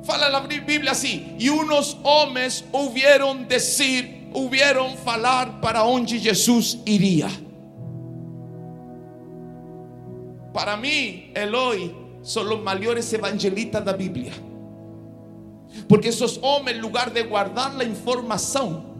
[0.05, 7.29] fala a Bíblia assim: e uns homens ouviram dizer hubieron falar para onde Jesus iria.
[10.53, 14.33] Para mim, Eloy são os maiores evangelistas da Bíblia.
[15.89, 18.97] Porque esos homens, en lugar de guardar la información,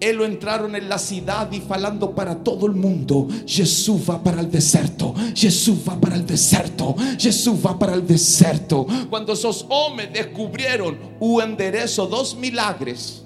[0.00, 4.50] ellos entraron en la ciudad y falando para todo el mundo, Jesús va para el
[4.50, 8.86] desierto, Jesús va para el desierto, Jesús va para el desierto.
[9.08, 13.23] Cuando esos hombres descubrieron un enderezo, dos milagres,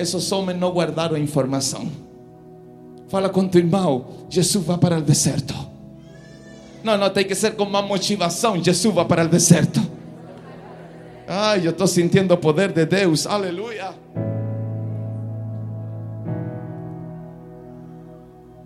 [0.00, 1.90] esos hombres no guardaron información.
[3.08, 5.54] Fala con tu irmão, Jesús va para el desierto.
[6.82, 8.64] No, no, tem que ser con más motivación.
[8.64, 9.80] Jesús va para el desierto.
[11.28, 13.26] Ay, yo estoy sintiendo poder de Deus.
[13.26, 13.92] Aleluya.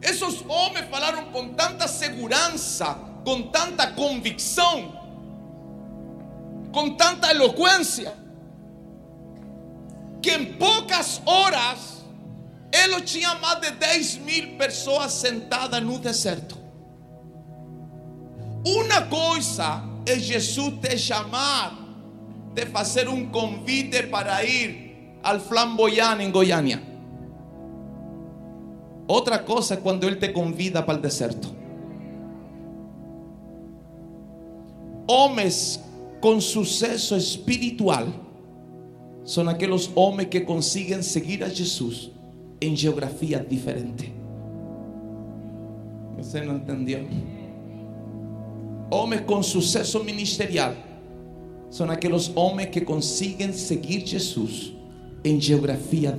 [0.01, 4.93] Esos hombres falaron con tanta segurança, con tanta convicción,
[6.73, 8.15] con tanta elocuencia,
[10.25, 12.03] que en pocas horas
[12.73, 16.57] él tinha más de 10 mil pessoas sentadas no deserto.
[18.65, 21.77] Uma coisa é Jesus te chamar,
[22.55, 26.83] de fazer um convite para ir al flamboyán em Goiânia.
[29.07, 31.55] Outra coisa é quando Ele te convida para o deserto.
[35.07, 35.79] Homens
[36.23, 38.24] com sucesso espiritual
[39.25, 42.11] são aqueles homens que conseguem seguir a Jesus
[42.61, 44.13] em geografia diferente.
[46.17, 47.07] Você não entendeu?
[48.91, 50.75] Homens com sucesso ministerial
[51.71, 54.73] são aqueles homens que conseguem seguir Jesus
[55.25, 56.13] em geografia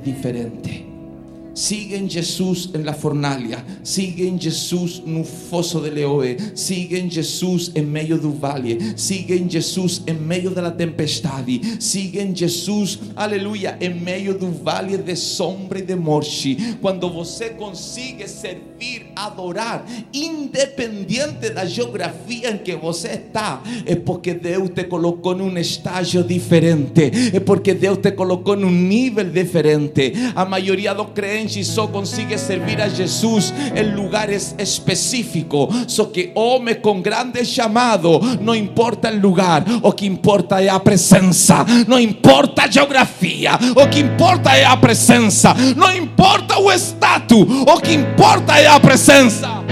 [1.55, 8.17] Siguen Jesús en la fornalha, siguen Jesús no fosso de leoe, siguen Jesús en meio
[8.17, 14.97] do vale, siguen Jesús en meio da tempestade, siguen Jesús, aleluia, en meio do vale
[14.97, 16.57] de sombra e de morte.
[16.81, 24.71] Quando você consegue servir, adorar, independente da geografia em que você está, é porque Deus
[24.71, 30.11] te colocou num estágio diferente, é porque Deus te colocou num nível diferente.
[30.35, 35.69] A maioria dos crentes só consigue servir a Jesús en lugares específicos.
[35.87, 41.65] So que hombre con grande chamado, no importa el lugar, o que importa la presencia.
[41.87, 45.55] No importa a geografía, o que importa la presencia.
[45.75, 49.64] No importa o estatus, o que importa la presencia.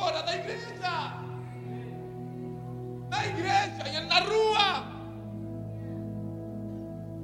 [0.00, 0.60] Fora da igreja.
[3.10, 4.90] Na igreja e na rua.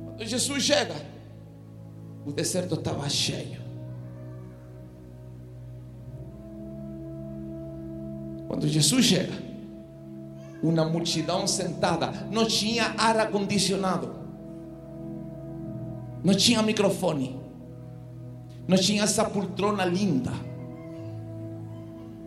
[0.05, 0.95] Quando Jesus chega,
[2.27, 3.65] o deserto estava cheio.
[8.47, 9.33] Quando Jesus chega,
[10.63, 14.15] uma multidão sentada, não tinha ar acondicionado,
[16.23, 17.41] não tinha microfone,
[18.69, 20.46] não tinha essa poltrona linda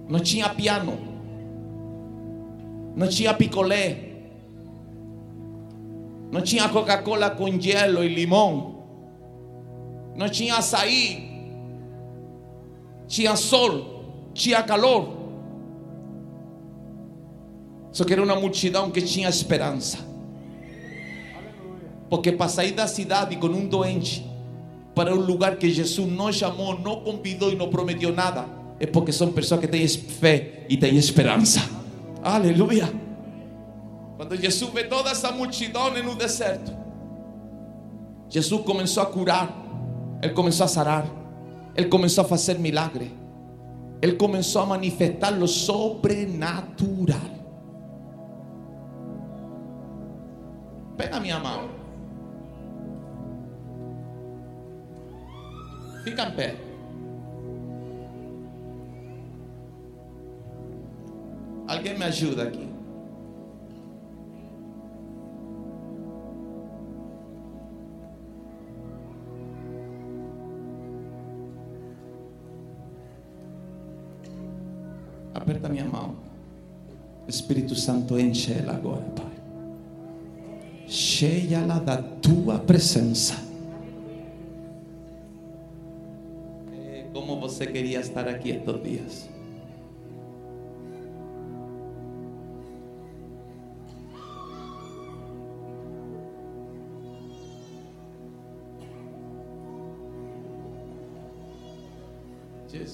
[0.10, 0.98] não tinha piano,
[2.96, 4.10] não tinha picolé,
[6.32, 8.84] não tinha Coca-Cola com gelo e limão,
[10.16, 11.30] não tinha açaí,
[13.08, 15.20] tinha sol, tinha calor.
[17.92, 20.00] Só que era uma multidão que tinha esperança.
[22.10, 24.28] Porque para sair da cidade com um doente
[24.96, 29.12] para um lugar que Jesus não chamou, não convidou e não prometeu nada é porque
[29.12, 31.60] são pessoas que têm fé e têm esperança.
[32.24, 32.92] Aleluia.
[34.18, 36.72] Quando Jesus vê toda essa multidão no deserto,
[38.30, 39.50] Jesus começou a curar,
[40.22, 41.06] ele começou a sarar,
[41.76, 43.12] Ele começou a fazer milagre.
[44.02, 47.20] Ele começou a manifestar lo sobrenatural.
[50.98, 51.70] Pega minha mão.
[56.04, 56.69] Fica em pé.
[62.00, 62.68] Me ajuda aqui.
[75.34, 76.16] Aperta minha mão.
[77.28, 79.26] Espírito Santo, enche ela agora, Pai.
[80.88, 83.36] Cheia-la da tua presença.
[86.74, 89.39] É como você queria estar aqui estes dias.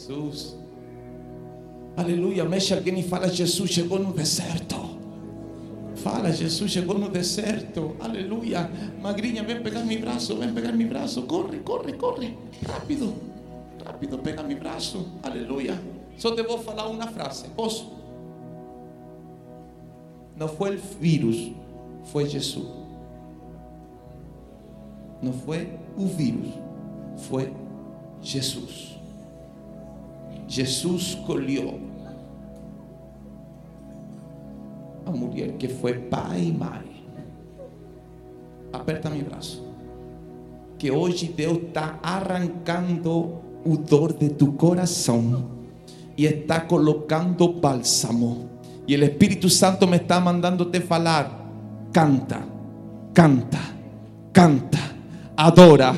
[0.06, 0.56] Jesus.
[1.98, 2.46] Aleluia.
[2.46, 4.76] Mexe alguém e fala: Jesus chegou no deserto.
[5.96, 7.96] Fala, Jesus chegou no deserto.
[8.00, 8.70] Aleluia.
[9.02, 11.24] Magrinha, vem pegar meu braço, vem pegar meu braço.
[11.24, 12.38] Corre, corre, corre.
[12.68, 13.14] Rápido,
[13.84, 15.08] rápido, pega meu braço.
[15.24, 15.82] Aleluia.
[16.18, 17.48] Só te vou falar uma frase.
[17.56, 17.92] Posso?
[20.36, 21.52] Não foi o vírus,
[22.04, 22.68] foi Jesus.
[25.22, 26.50] Não foi o vírus,
[27.18, 27.52] foi
[28.22, 28.95] Jesus.
[30.56, 31.82] Jesus escolheu
[35.06, 37.04] a mulher que foi pai e mãe.
[38.72, 39.62] Aperta meu braço.
[40.78, 43.36] Que hoje Deus está arrancando
[43.66, 45.44] o dor de tu coração
[46.18, 48.50] e está colocando bálsamo.
[48.88, 51.52] E o Espírito Santo me está mandando te falar:
[51.92, 52.48] canta,
[53.14, 53.60] canta,
[54.32, 54.80] canta,
[55.36, 55.94] adora,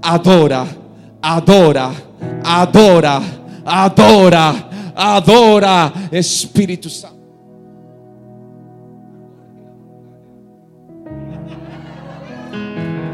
[0.00, 0.64] adora,
[1.20, 1.90] adora,
[2.44, 3.35] adora,
[3.66, 7.16] adora, adora, Espírito Santo.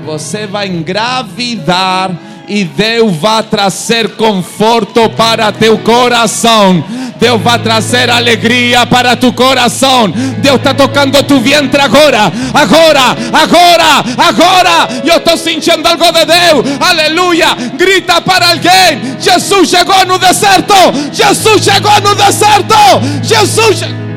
[0.04, 2.10] Você vai engravidar
[2.48, 6.84] e Deus vai trazer conforto para teu coração.
[7.18, 10.08] Deus vai trazer alegria para tu coração.
[10.38, 14.88] Deus está tocando tu vientre agora, agora, agora, agora.
[15.04, 16.66] Eu estou sentindo algo de Deus.
[16.80, 17.54] Aleluia.
[17.76, 20.74] Grita para alguém: Jesus chegou no deserto.
[21.12, 22.74] Jesus chegou no deserto.
[23.22, 24.11] Jesus chegou.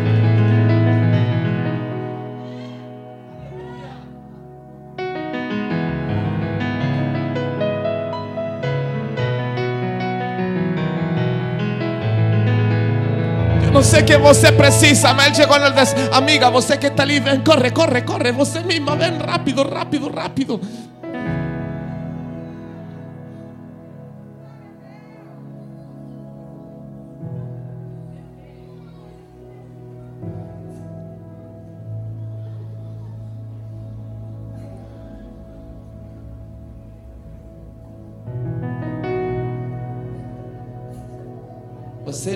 [14.03, 16.13] Que você precisa, mas chegou no deserto.
[16.13, 18.31] Amiga, você que está ali, vem, corre, corre, corre.
[18.31, 20.61] Você mesma, vem rápido, rápido, rápido.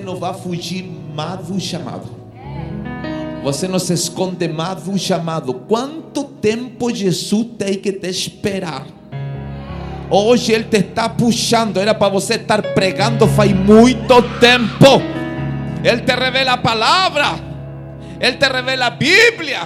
[0.10, 0.84] Não vai fugir
[1.14, 2.10] mais do chamado.
[3.44, 5.54] Você não se esconde mais do chamado.
[5.54, 8.86] Quanto tempo Jesus tem que te esperar?
[10.10, 11.78] Hoje Ele te está puxando.
[11.78, 15.00] Era para você estar pregando faz muito tempo.
[15.84, 17.28] Ele te revela a palavra.
[18.20, 19.62] Ele te revela a Bíblia.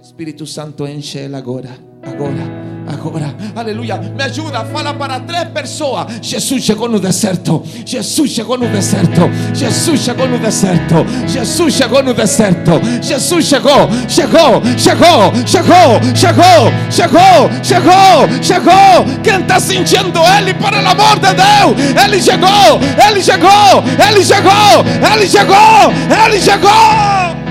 [0.00, 1.76] Espírito Santo enche Ele agora.
[2.02, 2.63] Agora.
[2.94, 6.06] Agora, aleluia, me ajuda, fala para três pessoas.
[6.22, 7.60] Jesus chegou no deserto.
[7.84, 9.22] Jesus chegou no deserto.
[9.52, 11.04] Jesus chegou no deserto.
[11.26, 12.80] Jesus chegou no deserto.
[13.02, 19.22] Jesus chegou, chegou, chegou, chegou, chegou, chegou, chegou, chegou.
[19.24, 22.04] Quem está sentindo Ele, o amor de Deus?
[22.04, 25.92] Ele chegou, Ele chegou, Ele chegou, Ele chegou,
[26.24, 27.43] Ele chegou.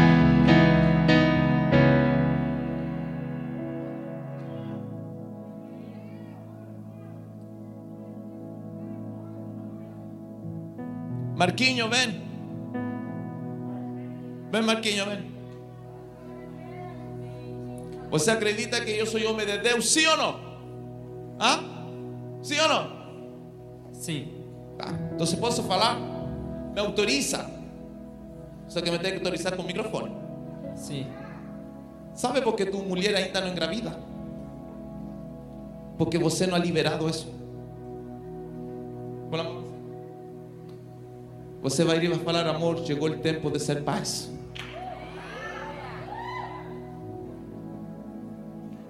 [11.44, 12.10] Marquinho, ven.
[14.50, 15.22] Ven, Marquinho, ven.
[18.10, 19.90] ¿Você acredita que yo soy hombre de Deus?
[19.90, 20.36] ¿Sí o no?
[21.38, 21.60] ¿Ah?
[22.42, 23.92] ¿Sí o no?
[23.92, 24.30] Sim.
[24.78, 24.88] Tá.
[25.12, 25.98] Entonces, ¿posso falar?
[26.74, 27.46] Me autoriza.
[28.70, 30.14] Só que me tem que autorizar com o microfone.
[30.78, 31.08] Sim.
[32.14, 34.00] ¿Sabe por que tu mulher ainda não engravida?
[35.98, 37.06] Porque você não ha liberado
[39.30, 39.73] mão.
[41.64, 44.30] Você vai ir e vai falar, amor, chegou o tempo de ser paz.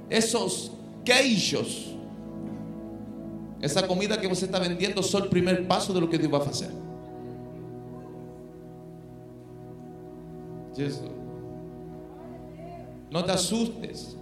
[0.10, 0.72] Esses
[1.06, 1.94] queijos
[3.64, 6.40] Esa comida que você está vendiendo solo el primer paso de lo que Dios va
[6.40, 6.70] a hacer.
[10.76, 11.10] Jesús.
[13.10, 14.18] No te asustes,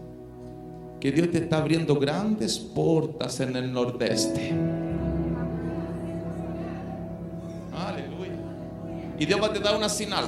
[1.00, 4.54] que Dios te está abriendo grandes puertas en el nordeste.
[9.22, 10.26] Y Dios va a te dar una señal.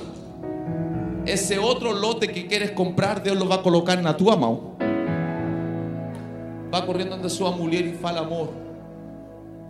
[1.26, 4.76] Ese otro lote que quieres comprar, Dios lo va a colocar en tu mão.
[6.72, 8.52] Va corriendo ante su mujer y fala amor.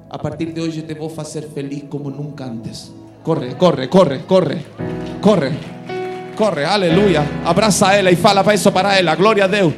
[0.09, 2.91] A partir de hoy yo te a hacer feliz como nunca antes.
[3.23, 4.61] Corre, corre, corre, corre,
[5.21, 5.51] corre,
[6.35, 7.23] corre, aleluya.
[7.45, 9.15] Abraza a ella y fala para eso para ella.
[9.15, 9.73] Gloria a Dios.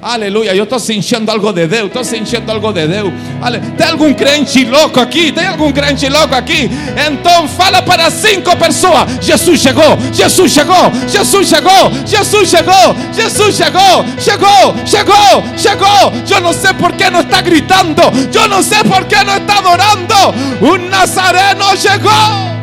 [0.00, 3.12] Aleluia, eu estou sentindo algo de Deus, estou sentindo algo de Deus.
[3.42, 5.32] Ale- Tem algum crente louco aqui?
[5.32, 6.70] Tem algum crente louco aqui?
[7.10, 14.04] Então fala para cinco pessoas: Jesus chegou, Jesus chegou, Jesus chegou, Jesus chegou, Jesus chegou,
[14.20, 16.12] chegou, chegou, chegou.
[16.30, 19.58] Eu não sei por que não está gritando, eu não sei por que não está
[19.58, 20.14] adorando.
[20.60, 22.57] O Nazareno chegou.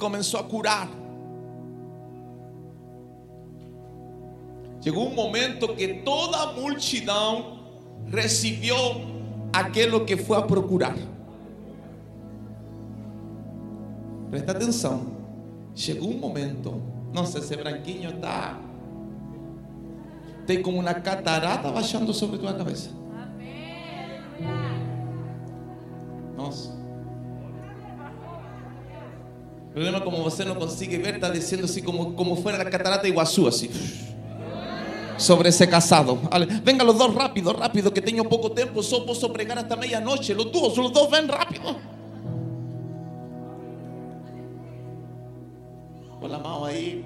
[0.00, 0.88] Começou a curar.
[4.82, 7.58] Chegou um momento que toda a multidão
[8.06, 8.76] recebeu
[9.52, 10.96] aquilo que foi a procurar.
[14.30, 15.06] Presta atenção.
[15.74, 16.82] Chegou um momento.
[17.12, 18.58] Nossa, esse branquinho está.
[20.46, 22.90] Tem como uma catarata baixando sobre tua cabeça.
[26.36, 26.79] Nossa.
[29.70, 33.04] O problema como você não consegue ver, está dizendo assim como, como fuera a catarata
[33.04, 33.70] de Iguaçu, assim.
[35.16, 36.18] Sobre ese casado.
[36.64, 40.34] Venga los dos rápido, rápido, que tengo poco tiempo, solo puedo pregar hasta medianoche.
[40.34, 41.76] Los dos, los dos ven rápido.
[46.20, 47.04] Con la mano ahí.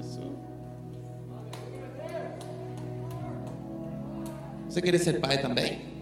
[0.00, 0.22] Eso.
[4.68, 5.95] ¿Você quiere ser pai também?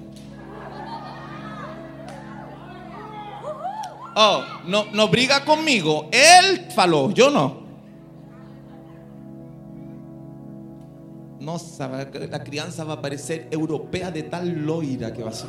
[4.17, 6.09] Oh, no, no briga conmigo.
[6.13, 7.65] Él falou, yo no.
[11.41, 12.03] Nossa, vai-
[12.33, 15.49] a criança vai parecer europea de tal loira que ser.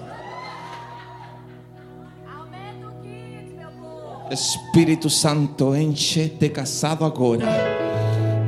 [3.01, 4.34] Kit, meu povo.
[4.34, 7.84] Espírito Santo, enche-te casado agora.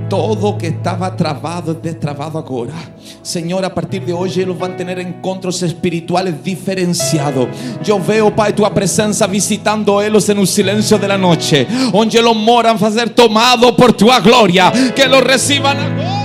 [0.09, 2.73] Todo que estava travado é destravado agora.
[3.21, 7.47] Senhor, a partir de hoje eles vão ter encontros espirituales diferenciados.
[7.85, 12.91] Eu veo, Pai, tua presença visitando eles no silêncio da noite, onde eles moram a
[12.91, 14.71] ser tomados por tua glória.
[14.95, 16.16] Que los reciban agora,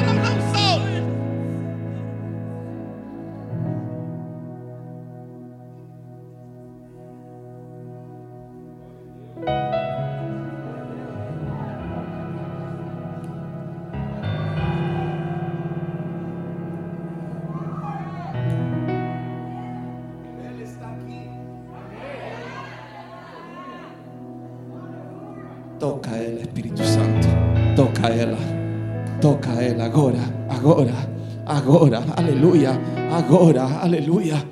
[31.73, 32.05] agora.
[32.17, 32.81] Aleluia.
[33.11, 34.45] Agora, aleluia.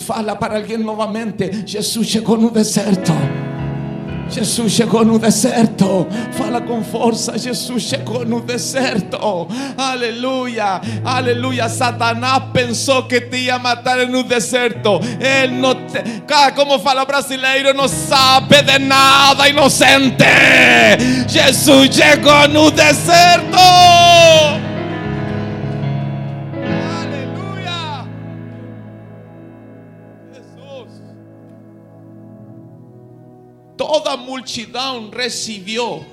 [0.00, 1.62] Fala para alguém novamente.
[1.64, 3.12] Jesus chegou no deserto.
[4.28, 6.08] Jesus chegou no deserto.
[6.32, 7.38] Fala com força.
[7.38, 9.16] Jesus chegou no deserto.
[9.78, 10.80] Aleluia.
[11.04, 11.68] Aleluia.
[11.68, 14.98] Satanás pensou que te ia matar no deserto.
[15.20, 16.02] Ele não te...
[16.26, 20.24] Cara, como fala brasileiro, não sabe de nada, inocente.
[21.28, 24.15] Jesus chegou no deserto.
[34.46, 36.04] Multidão recebeu,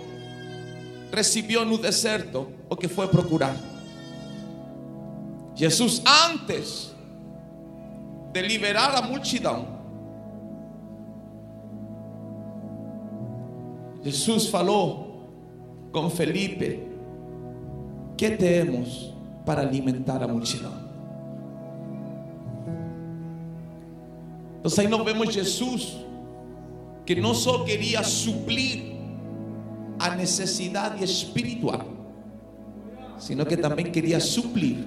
[1.14, 3.56] recebeu no deserto o que foi procurar.
[5.54, 6.92] Jesus, antes
[8.32, 9.68] de liberar a multidão,
[14.02, 15.30] Jesus falou
[15.92, 16.88] com Felipe:
[18.18, 19.14] que temos
[19.46, 20.74] para alimentar a multidão?
[24.60, 26.04] Então aí nós vemos Jesus
[27.06, 28.94] que não só queria suplir
[30.00, 31.82] a necessidade espiritual,
[33.18, 34.78] sino que também queria suplir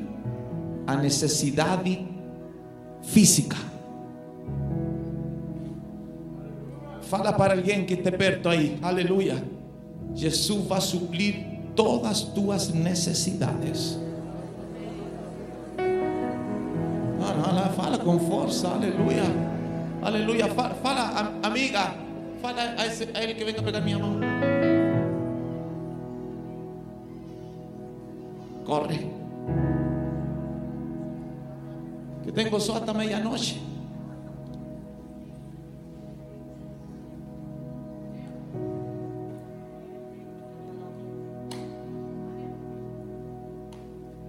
[0.86, 2.06] a necessidade
[3.02, 3.56] física.
[7.02, 9.42] Fala para alguém que esteja perto aí, aleluia.
[10.14, 11.46] Jesus vai suplir
[11.76, 13.98] todas as tuas necessidades.
[17.76, 19.22] Fala, com força, aleluia.
[20.02, 20.48] Aleluia.
[20.54, 21.94] Fala, fala, am- amiga
[22.48, 24.20] a, ese, él que venga a pegar mi mamá.
[28.64, 29.10] Corre.
[32.24, 33.60] Que tengo eso hasta medianoche.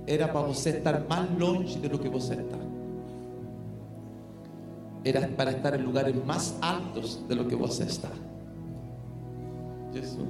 [0.06, 2.67] Era para vos estar más longe de lo que vos estás.
[5.04, 8.10] Era para estar en lugares más altos de lo que você está.
[9.94, 10.28] Jesus.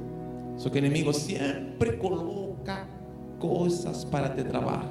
[0.57, 2.87] Só que o inimigo sempre coloca
[3.39, 4.85] coisas para te travar,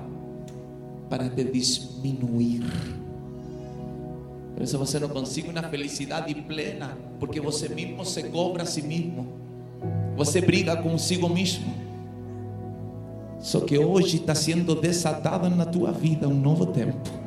[1.11, 2.65] para te diminuir.
[4.55, 8.83] Por isso você não consegue uma felicidade plena, porque você mesmo se cobra a si
[8.83, 9.27] mesmo.
[10.17, 11.75] Você briga consigo mesmo.
[13.39, 17.26] Só que hoje está sendo desatado na tua vida um novo tempo.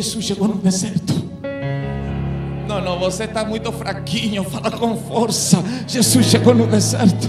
[0.00, 1.12] Jesus chegou no deserto.
[2.66, 4.42] Não, não, você está muito fraquinho.
[4.44, 5.62] Fala com força.
[5.86, 7.28] Jesus chegou no deserto.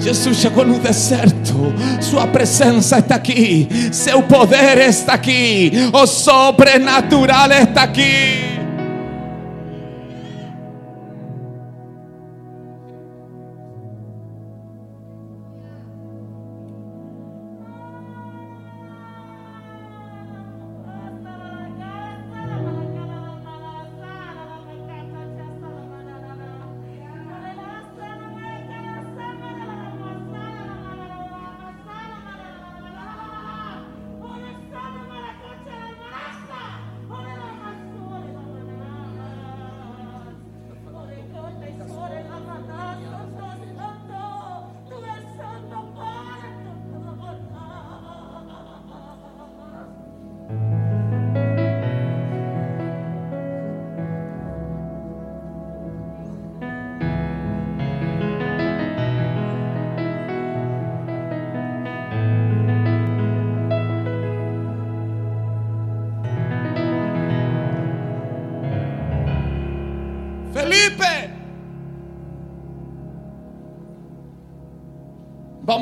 [0.00, 1.74] Jesus chegou no deserto.
[2.00, 3.68] Sua presença está aqui.
[3.92, 5.72] Seu poder está aqui.
[5.92, 8.53] O sobrenatural está aqui.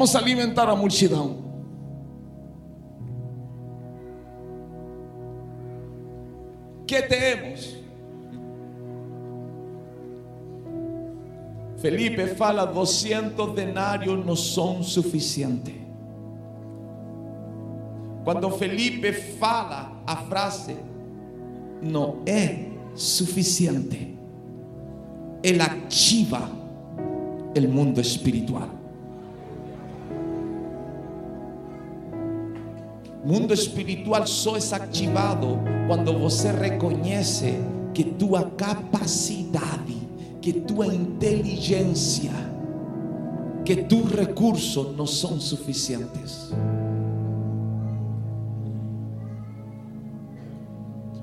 [0.02, 1.44] Vamos a alimentar a multidão.
[6.84, 7.76] Que temos?
[11.76, 15.76] Felipe fala: 200 denários não são suficientes.
[18.24, 20.74] Quando Felipe fala a frase,
[21.80, 24.18] não é suficiente
[25.44, 26.50] Él activa
[27.54, 28.81] el mundo espiritual.
[33.24, 37.54] Mundo espiritual só é activado quando você reconhece
[37.94, 39.96] que tua capacidade,
[40.40, 42.32] que tua inteligência,
[43.64, 46.50] que tus recursos não são suficientes.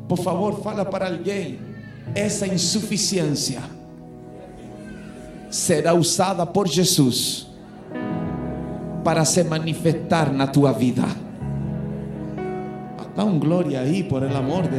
[0.07, 1.59] Por favor, fala para alguém
[2.15, 3.61] essa insuficiência
[5.49, 7.47] será usada por Jesus
[9.03, 11.03] para se manifestar na tua vida.
[13.15, 14.77] Dá um glória aí, por el amor de.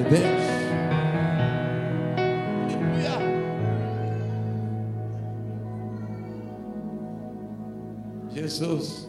[2.68, 3.18] Aleluia.
[8.32, 9.08] Jesus.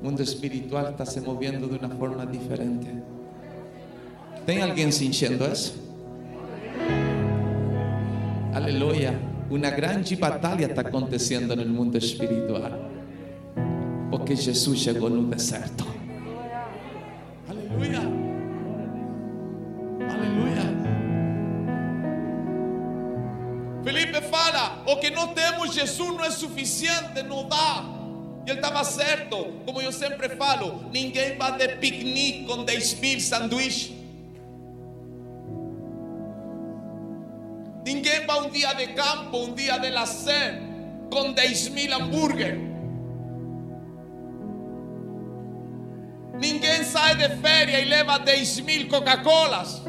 [0.00, 2.88] O mundo espiritual está se movendo de uma forma diferente.
[4.44, 5.78] Tem alguém sentindo isso?
[8.52, 9.18] Aleluia.
[9.48, 12.89] Uma grande batalha está acontecendo no mundo espiritual.
[14.30, 15.84] Porque Jesus chegou no deserto.
[17.48, 17.98] Aleluia.
[20.08, 20.62] Aleluia.
[23.82, 27.84] Felipe fala: o que não temos Jesus não é suficiente, não dá.
[28.46, 33.18] E ele estava certo, como eu sempre falo: ninguém vai de piquenique com 10 mil
[33.18, 33.96] sanduíches.
[37.84, 40.62] Ninguém vai um dia de campo, um dia de lazer,
[41.10, 42.69] com 10 mil hambúrguer.
[47.16, 49.82] De férias e leva 10 mil Coca-Colas.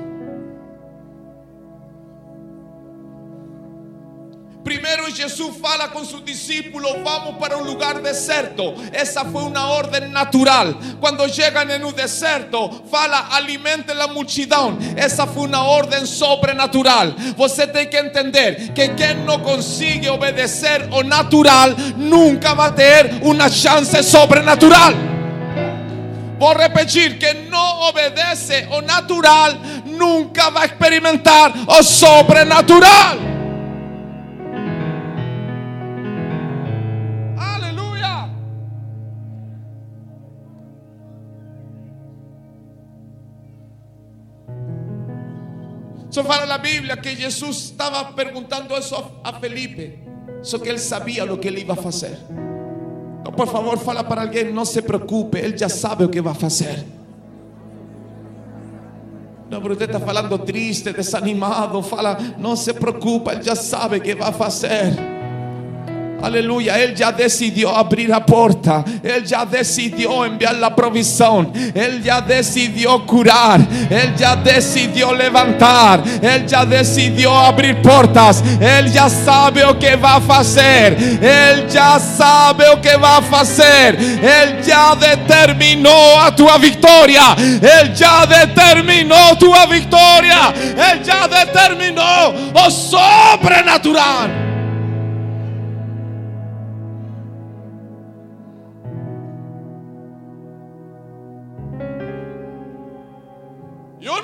[4.64, 8.76] Primero Jesús fala con sus discípulos, vamos para un lugar deserto.
[8.92, 10.78] Esa fue una orden natural.
[11.00, 14.78] Cuando llegan en un deserto, fala, alimente la multidão.
[14.96, 17.16] Esa fue una orden sobrenatural.
[17.38, 23.20] Você tem que entender que quien no consigue obedecer o natural, nunca va a tener
[23.24, 25.11] una chance sobrenatural.
[26.42, 33.20] Voy a repetir que no obedece o natural, nunca va a experimentar o sobrenatural.
[37.38, 38.28] Aleluya.
[46.10, 50.04] Eso fala la Biblia que Jesús estaba preguntando eso a Felipe.
[50.42, 52.51] Eso que él sabía lo que él iba a hacer.
[53.36, 56.46] Por favor, fala para alguien, no se preocupe, él ya sabe lo que va a
[56.48, 56.86] hacer.
[59.50, 64.16] No, pero usted está falando triste, desanimado, fala, no se preocupa, él ya sabe que
[64.16, 65.21] va a
[66.22, 68.86] Aleluya, Él ya decidió abrir la puerta.
[69.02, 71.52] Él ya decidió enviar la provisión.
[71.74, 73.60] Él ya decidió curar.
[73.90, 76.04] Él ya decidió levantar.
[76.22, 78.44] Él ya decidió abrir puertas.
[78.60, 80.94] Él ya sabe lo que va a hacer.
[81.22, 83.96] Él ya sabe lo que va a hacer.
[83.96, 87.36] Él ya determinó a tu victoria.
[87.38, 90.54] Él ya determinó tu victoria.
[90.56, 94.51] Él ya determinó lo sobrenatural.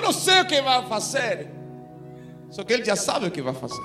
[0.02, 1.50] No sé qué va a hacer.
[2.50, 3.84] Só que Él ya sabe o que va a hacer.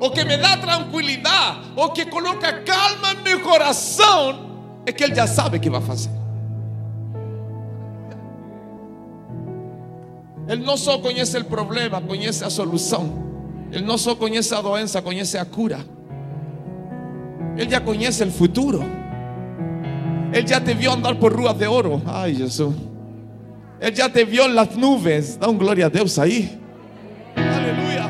[0.00, 5.14] O que me da tranquilidad, o que coloca calma en mi corazón, es que Él
[5.14, 6.12] ya sabe que va a hacer.
[10.48, 13.68] Él no solo conoce el problema, conoce la solución.
[13.72, 15.78] Él no solo conoce la doença, conoce la cura.
[17.56, 18.80] Él ya conoce el futuro.
[20.32, 22.00] Él ya te vio andar por ruas de oro.
[22.06, 22.74] Ay, Jesús.
[23.80, 25.38] Él ya te vio en las nubes.
[25.38, 26.58] Da un gloria a Dios ahí.
[27.36, 28.06] Aleluya.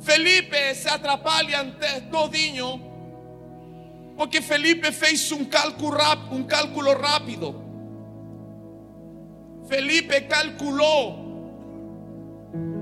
[0.00, 1.64] Felipe se atrapalha
[2.10, 2.80] todinho.
[4.16, 7.54] Porque Felipe fez um cálculo, ráp- um cálculo rápido.
[9.66, 11.26] Felipe calculou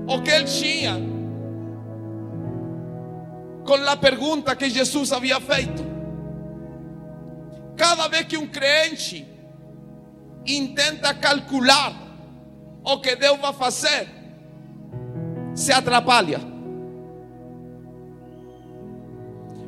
[0.07, 0.97] o que ele tinha
[3.63, 5.85] com a pergunta que Jesus havia feito.
[7.77, 9.25] Cada vez que um crente
[10.57, 11.93] intenta calcular
[12.83, 14.07] o que Deus vai fazer,
[15.53, 16.39] se atrapalha.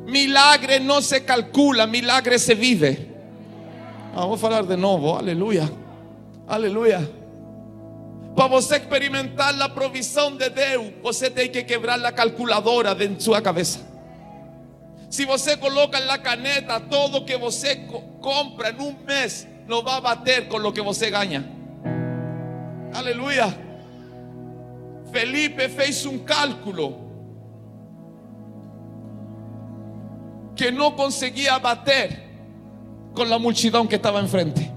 [0.06, 3.08] Milagre não se calcula, milagre se vive.
[4.14, 5.70] Ah, vou falar de novo, aleluia,
[6.46, 7.08] aleluia.
[8.34, 13.40] Para você experimentar a provisão de Deus, você tem que quebrar a calculadora de sua
[13.40, 13.80] cabeça.
[15.08, 20.02] Se você coloca na caneta todo que você co- compra em um mês, não vai
[20.02, 21.48] bater com o que você ganha.
[22.94, 23.46] Aleluia.
[25.10, 27.00] Felipe fez um cálculo
[30.54, 32.22] que não conseguia bater
[33.14, 34.70] com a multidão que estava enfrente.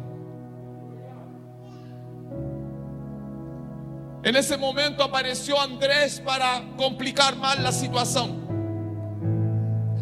[4.23, 8.45] En ese momento apareció Andrés para complicar más la situación.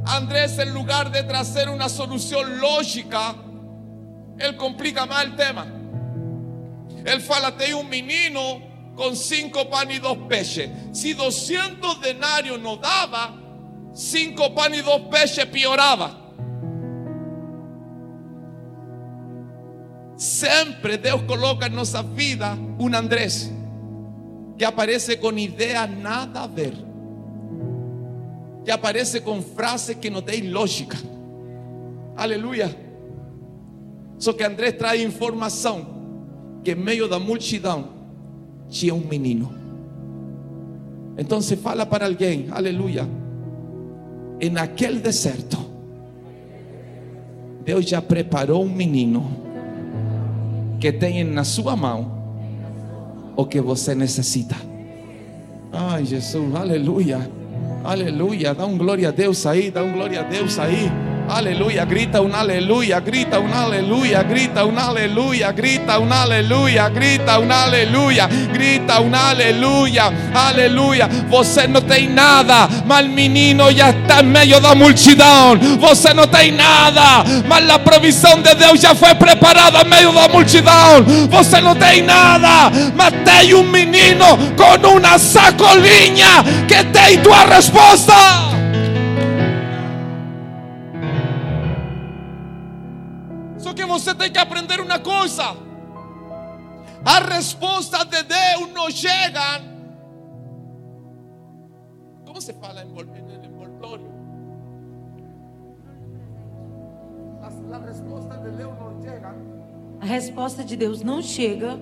[0.05, 3.35] Andrés, en lugar de traer una solución lógica,
[4.43, 5.65] él complica más el tema.
[7.05, 8.61] Él fala, tem un menino
[8.95, 10.69] con cinco panes y dos peces.
[10.91, 13.35] Si 200 denarios no daba,
[13.93, 16.19] cinco panes y dos peces pioraba.
[20.15, 23.51] Siempre Dios coloca en nuestra vida un Andrés
[24.57, 26.73] que aparece con ideas nada a ver,
[28.63, 30.97] que aparece con frases que no tienen lógica.
[32.15, 32.82] Aleluya.
[34.17, 35.85] Só que Andrés trae información
[36.63, 37.89] que en medio da multidão
[38.69, 39.51] tinha um menino.
[41.17, 43.07] Entonces fala para alguém, aleluya.
[44.39, 45.57] En aquel deserto,
[47.63, 49.25] Deus já preparou um menino
[50.79, 52.11] que tem na sua mão
[53.35, 54.55] o que você necessita.
[55.71, 57.29] Ai, Jesus, aleluia.
[57.83, 58.53] Aleluia.
[58.53, 61.12] Dá um glória a Deus aí, dá um glória a Deus aí.
[61.33, 67.51] Aleluya, grita un aleluya, grita un aleluya, grita un aleluya, grita un aleluya, grita un
[67.51, 71.09] aleluya, grita un aleluya, aleluya.
[71.31, 75.57] Você não tem nada, mas menino já está em meio da multidão.
[75.79, 80.27] Você não tem nada, mas a provisão de Deus já foi preparada em meio da
[80.27, 81.03] multidão.
[81.31, 88.62] Você não tem nada, mas tem um menino com uma sacolinha que tem tua resposta.
[94.03, 95.55] Você tem que aprender uma coisa.
[97.05, 99.61] A resposta de Deus não chega.
[102.25, 104.11] Como se fala em envoltório?
[107.41, 109.35] A resposta de Deus não chega
[110.01, 111.79] A resposta de Deus não chega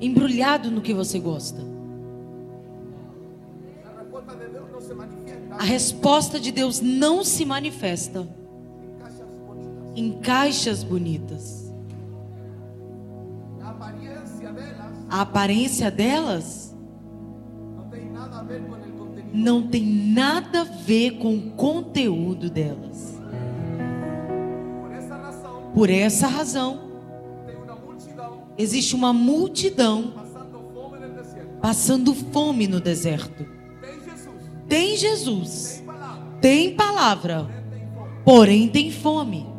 [0.00, 1.62] embrulhado no que você gosta.
[5.58, 8.39] A resposta de Deus não se manifesta
[10.00, 11.70] em caixas bonitas.
[15.10, 16.74] A aparência delas
[19.32, 23.20] não tem nada a ver com o conteúdo delas.
[25.74, 26.80] Por essa razão,
[28.56, 30.14] existe uma multidão
[31.60, 33.44] passando fome no deserto.
[34.66, 35.84] Tem Jesus,
[36.40, 37.48] tem palavra,
[38.24, 39.49] porém tem fome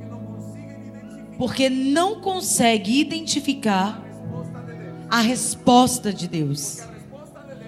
[1.41, 3.99] porque não consegue identificar
[5.09, 6.81] a resposta de Deus.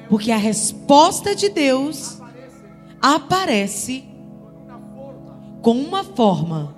[0.07, 2.21] Porque a resposta de Deus
[3.01, 4.03] aparece
[5.63, 6.77] com uma forma,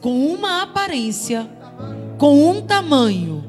[0.00, 1.48] com uma aparência,
[2.18, 3.44] com um tamanho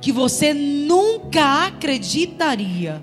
[0.00, 3.00] que você nunca acreditaria.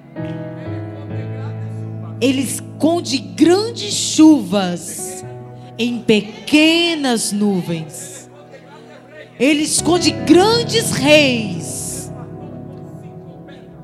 [2.19, 5.23] Ele esconde grandes chuvas
[5.77, 8.12] em pequenas nuvens.
[9.43, 12.09] Ele esconde grandes reis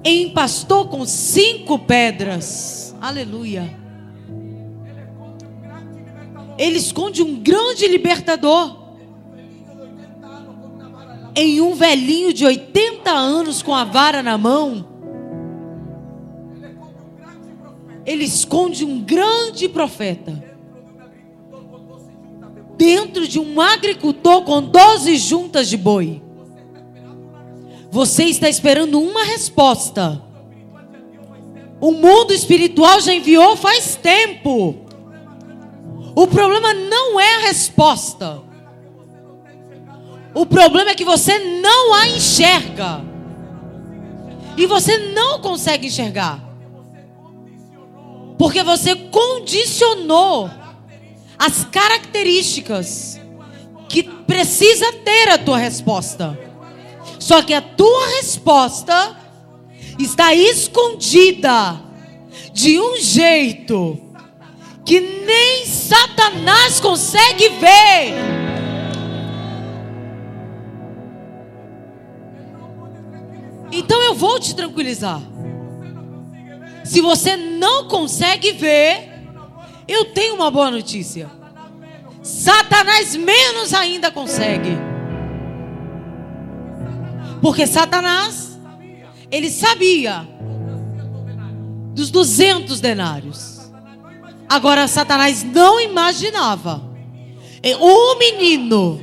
[0.05, 2.95] em pastor com cinco pedras.
[3.01, 3.77] Aleluia.
[6.57, 8.93] Ele esconde um grande libertador
[11.35, 14.87] em um velhinho de 80 anos com a vara na mão.
[18.05, 20.48] Ele esconde um grande profeta
[22.79, 26.23] dentro de um agricultor com 12 juntas de boi.
[27.91, 30.21] Você está esperando uma resposta.
[31.81, 34.77] O mundo espiritual já enviou faz tempo.
[36.15, 38.41] O problema não é a resposta.
[40.33, 43.01] O problema é que você não a enxerga.
[44.55, 46.41] E você não consegue enxergar.
[48.37, 50.49] Porque você condicionou
[51.39, 53.19] as características
[53.87, 56.37] que precisa ter a tua resposta.
[57.17, 59.17] Só que a tua resposta
[59.97, 61.81] está escondida
[62.53, 63.97] de um jeito
[64.85, 68.15] que nem Satanás consegue ver.
[73.71, 75.21] Então eu vou te tranquilizar.
[76.83, 79.08] Se você não consegue ver,
[79.91, 81.29] eu tenho uma boa notícia.
[82.21, 84.77] Satanás menos ainda consegue.
[87.41, 88.59] Porque Satanás,
[89.31, 90.27] ele sabia
[91.93, 93.59] dos 200 denários.
[94.47, 96.81] Agora Satanás não imaginava
[97.61, 98.99] E um menino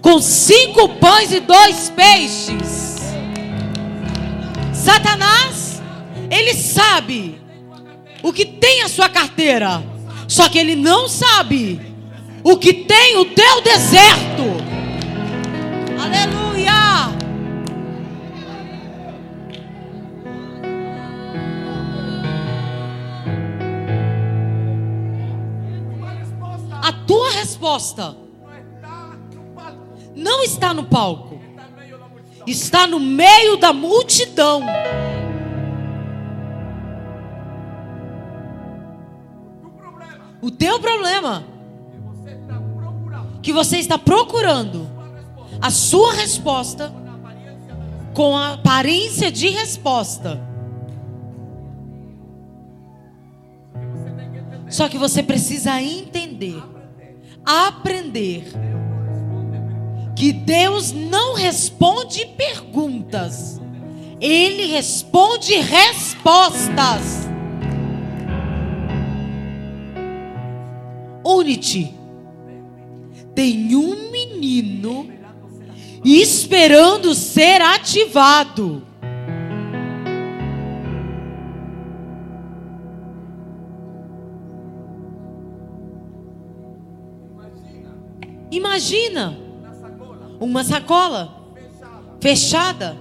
[0.00, 2.98] com cinco pães e dois peixes.
[4.72, 5.82] Satanás,
[6.30, 7.40] ele sabe
[8.22, 9.82] o que tem a sua carteira,
[10.28, 11.80] só que ele não sabe
[12.44, 14.44] o que tem o teu deserto.
[15.98, 17.08] Aleluia!
[26.82, 28.14] A tua resposta
[30.14, 31.40] não está no palco,
[32.46, 34.62] está no meio da multidão.
[40.40, 41.44] O teu problema
[43.42, 44.88] que você está procurando
[45.60, 46.92] a sua resposta
[48.14, 50.40] com a aparência de resposta.
[54.68, 56.62] Só que você precisa entender,
[57.44, 58.44] aprender
[60.14, 63.60] que Deus não responde perguntas,
[64.20, 67.27] Ele responde respostas.
[73.34, 75.08] Tem um menino
[76.04, 78.82] esperando ser ativado.
[88.50, 89.36] Imagina
[90.40, 91.52] uma sacola
[92.20, 92.96] fechada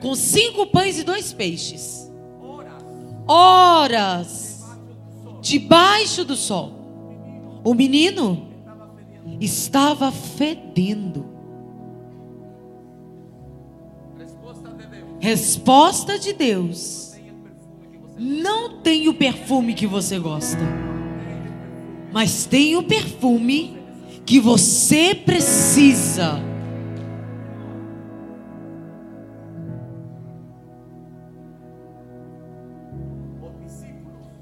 [0.00, 2.10] com cinco pães e dois peixes.
[3.26, 4.49] Horas
[5.40, 6.72] debaixo do sol.
[7.64, 8.48] O menino
[9.40, 11.26] estava fedendo.
[15.20, 17.14] Resposta de Deus.
[18.18, 20.60] Não tem o perfume que você gosta,
[22.12, 23.78] mas tem o perfume
[24.26, 26.49] que você precisa.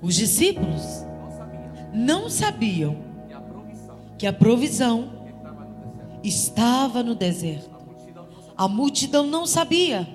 [0.01, 1.05] Os discípulos
[1.93, 2.97] não sabiam
[4.17, 5.13] que a provisão
[6.23, 7.77] estava no deserto.
[8.57, 10.09] A multidão não sabia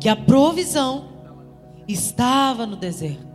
[0.00, 1.08] que a provisão
[1.86, 3.26] estava no deserto.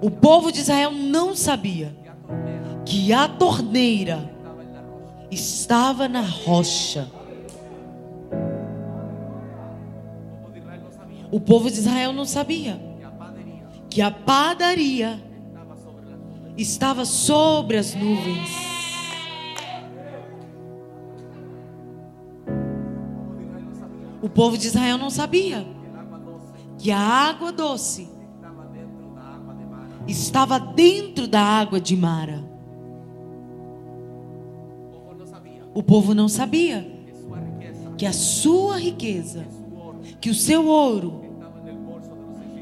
[0.00, 1.96] O povo de Israel não sabia
[2.84, 4.30] que a torneira
[5.30, 7.08] estava na rocha.
[11.30, 12.91] O povo de Israel não sabia
[13.92, 15.22] que a padaria
[16.56, 18.48] estava sobre as nuvens.
[24.22, 25.66] O povo de Israel não sabia
[26.78, 28.08] que a água doce
[30.08, 32.42] estava dentro da água de Mara.
[35.74, 36.90] O povo não sabia
[37.98, 39.46] que a sua riqueza,
[40.18, 41.31] que o seu ouro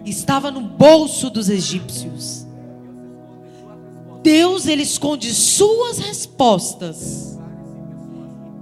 [0.05, 2.47] estava no bolso dos egípcios.
[4.23, 7.39] Deus ele esconde suas respostas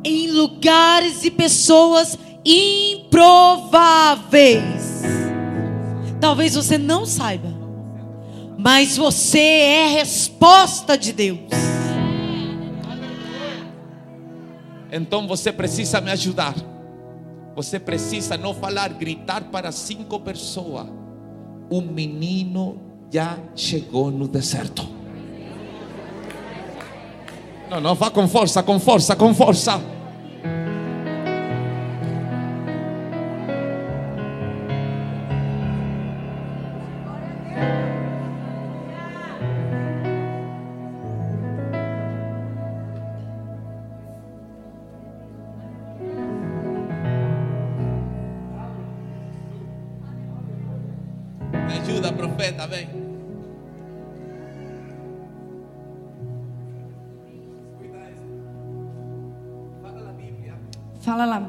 [0.05, 3.79] em lugares e pessoas improváveis.
[6.21, 7.53] Talvez você não saiba,
[8.57, 11.41] mas você é resposta de Deus.
[14.91, 16.55] Então você precisa me ajudar.
[17.55, 20.98] Você precisa não falar, gritar para cinco pessoas.
[21.71, 22.79] Um menino
[23.11, 24.89] já chegou no deserto.
[27.71, 29.98] Não, não, vá com força, com força, com força.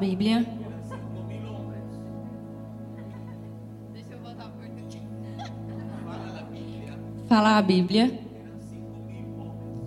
[0.00, 0.46] lá, Bíblia.
[7.28, 8.18] Fala a Bíblia.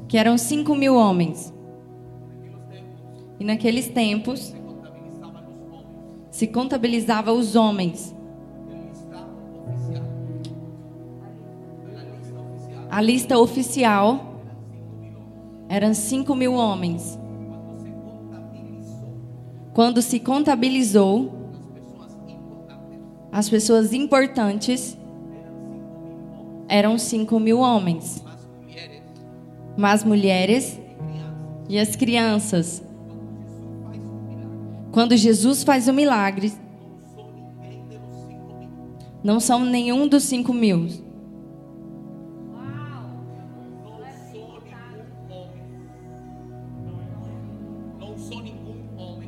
[0.08, 1.52] Que eram cinco mil homens.
[3.40, 4.54] E naqueles tempos
[6.30, 8.16] se contabilizava os homens.
[12.92, 14.36] A lista oficial
[15.68, 17.23] eram cinco mil homens.
[19.74, 21.34] Quando se contabilizou
[23.32, 24.96] as pessoas importantes,
[26.68, 28.24] eram cinco mil homens.
[29.76, 30.80] Mas mulheres
[31.68, 32.84] e as crianças.
[34.92, 36.54] Quando Jesus faz o milagre,
[39.24, 40.88] não são nenhum dos cinco mil.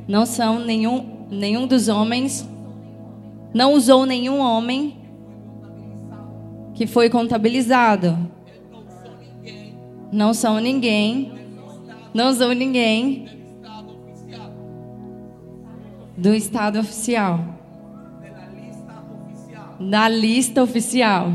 [0.06, 2.48] Não são nenhum, nenhum dos homens.
[3.52, 4.96] Não usou nenhum homem
[6.74, 8.16] que foi contabilizado.
[10.12, 11.32] Não são ninguém.
[12.14, 13.26] Não usou ninguém
[16.16, 17.40] do estado oficial.
[19.78, 21.32] Da lista oficial.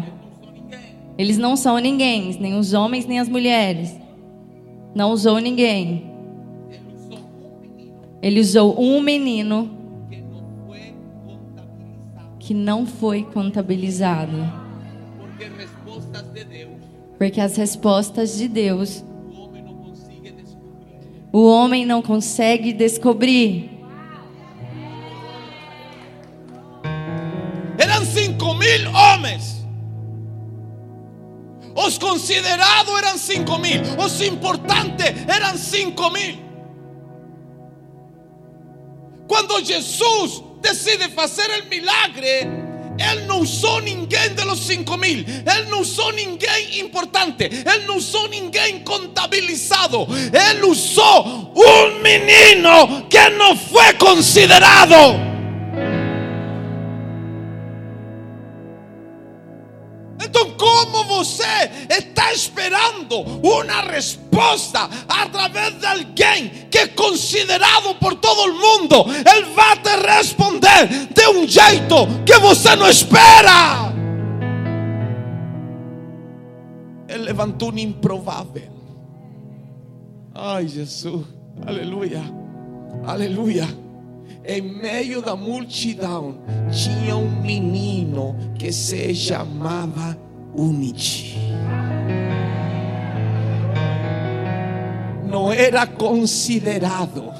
[1.17, 3.95] Eles não são ninguém, nem os homens nem as mulheres.
[4.95, 6.10] Não usou ninguém.
[8.21, 9.69] Ele usou um menino
[12.39, 14.37] que não foi contabilizado.
[17.17, 19.03] Porque as respostas de Deus
[21.33, 23.69] o homem não consegue descobrir.
[27.77, 29.65] Eram cinco mil homens.
[31.73, 33.81] Os considerados eran cinco mil.
[33.97, 36.50] Os importantes eran cinco mil.
[39.31, 42.49] Quando Jesus decide fazer o milagre,
[42.99, 45.19] Ele não usou ninguém de los cinco mil.
[45.19, 47.45] Ele não usou ninguém importante.
[47.45, 50.05] Ele não usou ninguém contabilizado.
[50.33, 55.30] Ele usou um menino que não foi considerado.
[60.91, 68.53] Como você está esperando uma resposta através de alguém que é considerado por todo o
[68.53, 73.91] mundo, ele vai te responder de um jeito que você não espera.
[77.07, 78.71] Ele levantou um improvável.
[80.33, 81.25] Ai, Jesus,
[81.65, 82.21] aleluia,
[83.05, 83.67] aleluia.
[84.43, 86.39] Em meio da multidão
[86.71, 90.17] tinha um menino que se chamava
[90.61, 91.39] Unity.
[95.27, 97.33] Não era considerado,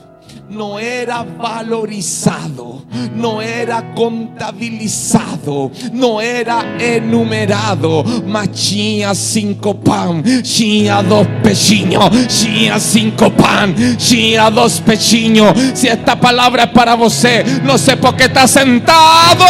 [0.50, 2.82] não era valorizado,
[3.16, 13.30] não era contabilizado, não era enumerado, mas tinha cinco pão, tinha dois peixinhos, tinha cinco
[13.30, 15.52] pão, tinha dois peixinhos.
[15.76, 19.46] Se esta palavra é para você, não sei por que está sentado.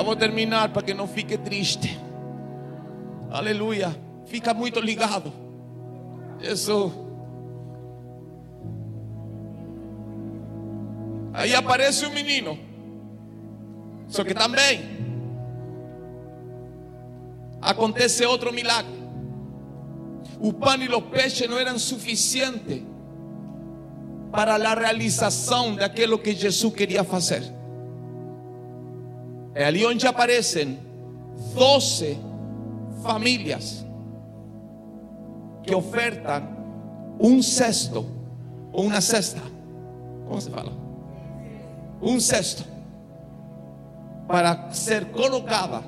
[0.00, 2.00] Já vou terminar para que não fique triste.
[3.30, 3.94] Aleluia.
[4.24, 5.30] Fica muito ligado.
[6.40, 6.90] Jesus.
[11.34, 12.58] Aí aparece um menino.
[14.08, 14.80] Só que também
[17.60, 18.98] acontece outro milagre.
[20.40, 22.82] O pão e os peixes não eram suficientes
[24.32, 27.59] para a realização daquilo que Jesus queria fazer.
[29.54, 30.78] É ali onde aparecem
[31.54, 32.18] doze
[33.02, 33.84] famílias
[35.62, 36.60] que ofertam
[37.18, 38.06] um cesto
[38.72, 39.40] ou uma cesta.
[40.26, 40.72] Como se fala?
[42.00, 42.64] Um cesto
[44.26, 45.82] para ser colocada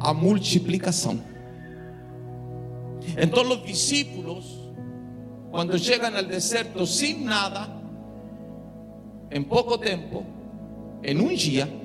[0.00, 1.20] a multiplicação.
[3.16, 4.70] Então os discípulos,
[5.50, 7.68] quando chegam ao deserto sem nada,
[9.30, 10.24] em pouco tempo,
[11.02, 11.81] em um dia,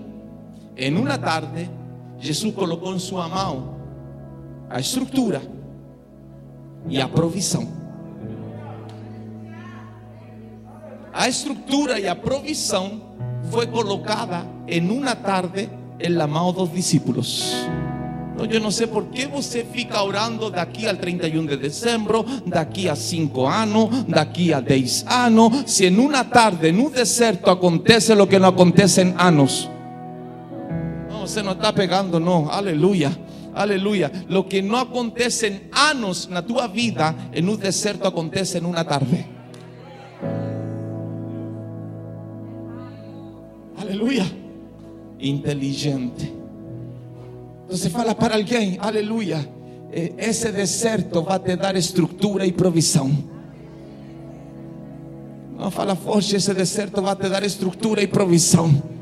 [0.77, 1.69] em uma tarde,
[2.19, 3.75] Jesus colocou em sua mão
[4.69, 5.41] a estrutura
[6.87, 7.67] e a provisão.
[11.13, 13.01] A estrutura e a provisão
[13.49, 15.69] foi colocada em uma tarde
[15.99, 17.55] em la mão dos discípulos.
[18.37, 22.95] Eu não sei por que você fica orando daqui ao 31 de dezembro, daqui a
[22.95, 28.37] 5 anos, daqui a 10 anos, se em uma tarde, no deserto, acontece o que
[28.37, 29.67] não acontece em anos.
[31.27, 32.49] Você não está pegando, não.
[32.49, 33.11] Aleluia.
[33.53, 34.11] Aleluia.
[34.29, 38.83] Lo que não acontece em anos na tua vida, em um deserto acontece em uma
[38.83, 39.25] tarde.
[43.79, 44.25] Aleluia.
[45.19, 46.33] Inteligente.
[47.69, 49.47] Então fala para alguém, aleluia.
[49.91, 53.11] eh, Esse deserto vai te dar estrutura e provisão.
[55.57, 58.96] Não fala forte, esse deserto vai te dar estrutura e provisão.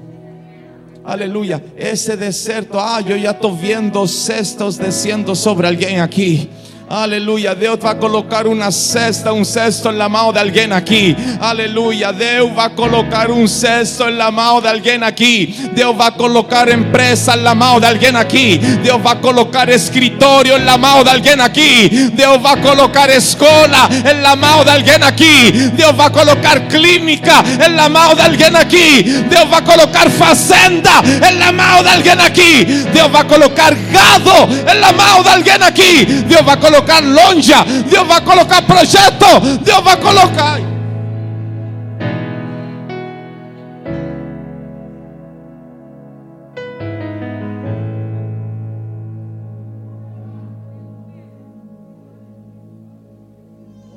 [1.06, 1.64] Aleluia.
[1.78, 6.50] Esse deserto, ah, eu já estou vendo cestos descendo sobre alguém aqui.
[6.88, 11.18] Aleluia, Deus vai colocar uma cesta, um cesto na mão de alguém aqui.
[11.40, 15.72] Aleluia, Deus vai colocar um cesto na mão de alguém aqui.
[15.74, 18.60] Deus vai colocar empresa na mão de alguém aqui.
[18.84, 22.12] Deus vai colocar escritório na mão de alguém aqui.
[22.14, 23.90] Deus vai colocar escola
[24.22, 25.52] na mão de alguém aqui.
[25.74, 27.42] Deus vai colocar clínica
[27.76, 29.04] na mão de alguém aqui.
[29.28, 31.02] Deus vai colocar fazenda
[31.36, 32.66] na mão de alguém aqui.
[32.94, 36.06] Deus vai colocar gado na mão de alguém aqui.
[36.28, 37.64] Deus vai colocar lonja.
[37.90, 39.26] Deus vai colocar projeto.
[39.64, 40.60] Deus vai colocar.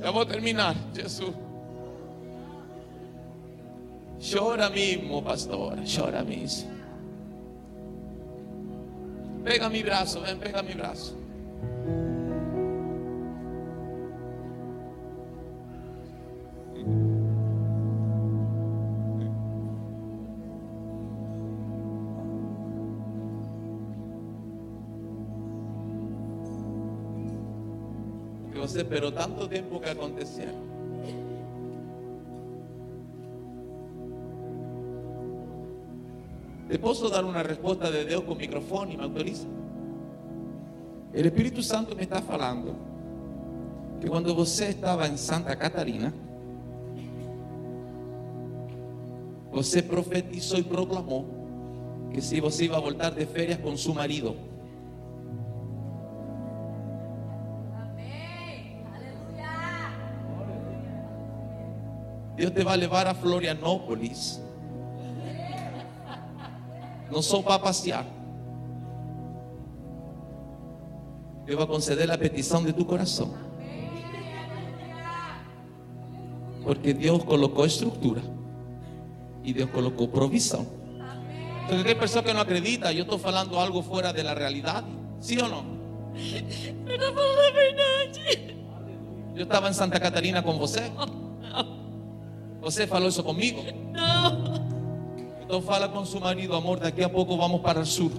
[0.00, 1.34] Eu vou terminar, Jesus.
[4.20, 6.70] Chora mesmo, pastora, chora mesmo.
[9.44, 11.27] Pega mi braço, vem, pega mi braço.
[28.78, 30.54] Esperou tanto tempo que acontecer.
[36.68, 39.48] ¿Te puedo dar una respuesta de Dios con micrófono y me autoriza?
[41.12, 42.76] El Espíritu Santo me está falando
[44.00, 46.14] que quando você estava em Santa Catarina,
[49.50, 51.26] você profetizou e proclamou
[52.12, 54.47] que se você ia voltar de férias com seu marido,
[62.38, 64.40] Deus te vai levar a Florianópolis.
[67.10, 68.06] Não só para passear.
[71.44, 73.34] Deus vai conceder a petição de tu coração.
[76.62, 78.22] Porque Deus colocou estrutura.
[79.42, 80.64] E Deus colocou provisão.
[81.66, 82.92] Porque tem pessoas que não acreditam.
[82.92, 84.86] Eu estou falando algo fora da realidade.
[85.18, 85.64] Sim ou não?
[86.86, 88.56] Eu tô falando a verdade.
[89.34, 90.92] Eu estava em Santa Catarina com você?
[92.62, 93.62] Você falou isso comigo?
[93.92, 94.58] Não.
[95.42, 98.12] Então fala com seu marido, amor, daqui a pouco vamos para o sul.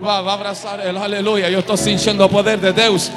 [0.00, 1.48] Vá, vá abraçar ele, aleluia.
[1.48, 3.10] Eu estou sentindo o poder de Deus.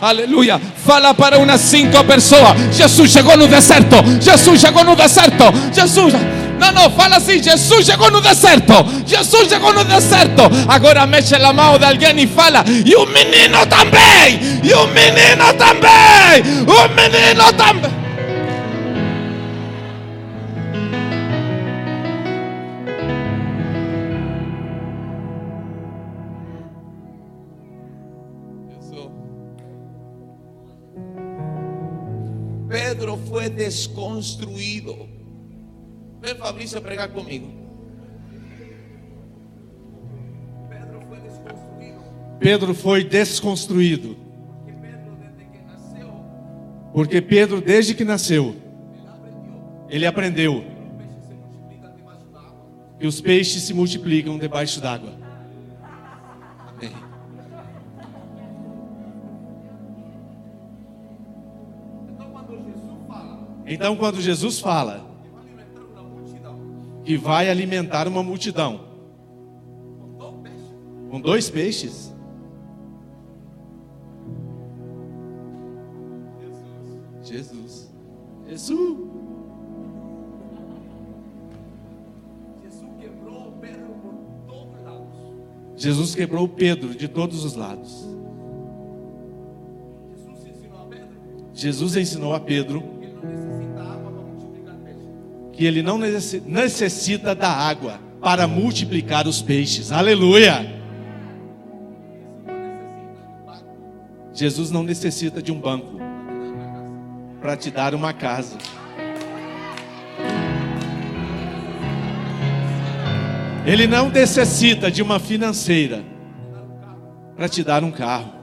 [0.00, 0.60] Aleluia.
[0.84, 2.58] Fala para umas cinco pessoas.
[2.72, 3.94] Jesus chegou no deserto.
[4.20, 5.44] Jesus chegou no deserto.
[5.72, 6.14] Jesus.
[6.58, 7.40] Não, não, fala assim.
[7.40, 8.72] Jesus chegou no deserto.
[9.06, 10.42] Jesus chegou no deserto.
[10.66, 12.64] Agora mexe a mão de alguém e fala.
[12.66, 14.40] E o menino também.
[14.64, 16.42] E o menino também.
[16.66, 18.01] O menino também.
[33.62, 35.08] desconstruído.
[36.20, 37.48] Vem Fabrício pregar comigo.
[40.68, 41.00] Pedro.
[42.38, 44.16] Pedro foi desconstruído.
[46.92, 48.54] Porque Pedro, desde que nasceu,
[49.88, 50.64] ele aprendeu
[52.98, 55.21] que os peixes se multiplicam debaixo d'água.
[63.72, 65.10] Então, quando Jesus fala
[67.04, 68.84] que vai alimentar uma multidão,
[71.10, 72.12] com dois peixes,
[77.24, 77.90] Jesus.
[78.46, 78.78] Jesus,
[82.62, 84.14] Jesus quebrou Pedro por
[84.46, 85.08] todos os lados.
[85.76, 88.06] Jesus quebrou Pedro de todos os lados.
[91.54, 92.91] Jesus ensinou a Pedro
[95.52, 99.92] Que ele não necessita da água para multiplicar os peixes.
[99.92, 100.80] Aleluia!
[104.32, 105.98] Jesus não necessita de um banco
[107.40, 108.56] para te dar uma casa.
[113.64, 116.02] Ele não necessita de uma financeira
[117.36, 118.41] para te dar um carro.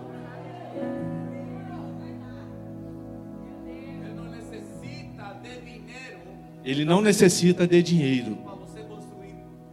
[6.64, 8.38] Ele não necessita de dinheiro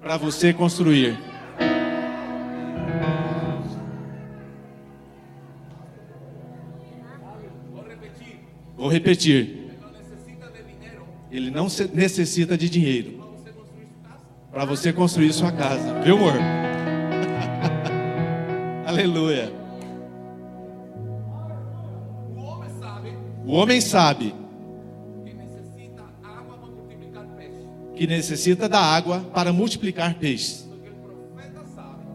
[0.01, 1.19] para você construir.
[8.77, 9.67] Vou repetir.
[11.31, 13.25] Ele não necessita de dinheiro
[14.53, 16.01] para você construir sua casa.
[16.01, 16.35] Viu, amor?
[18.87, 19.53] Aleluia.
[23.45, 24.35] O homem sabe
[27.97, 30.69] que necessita da água para multiplicar peixes.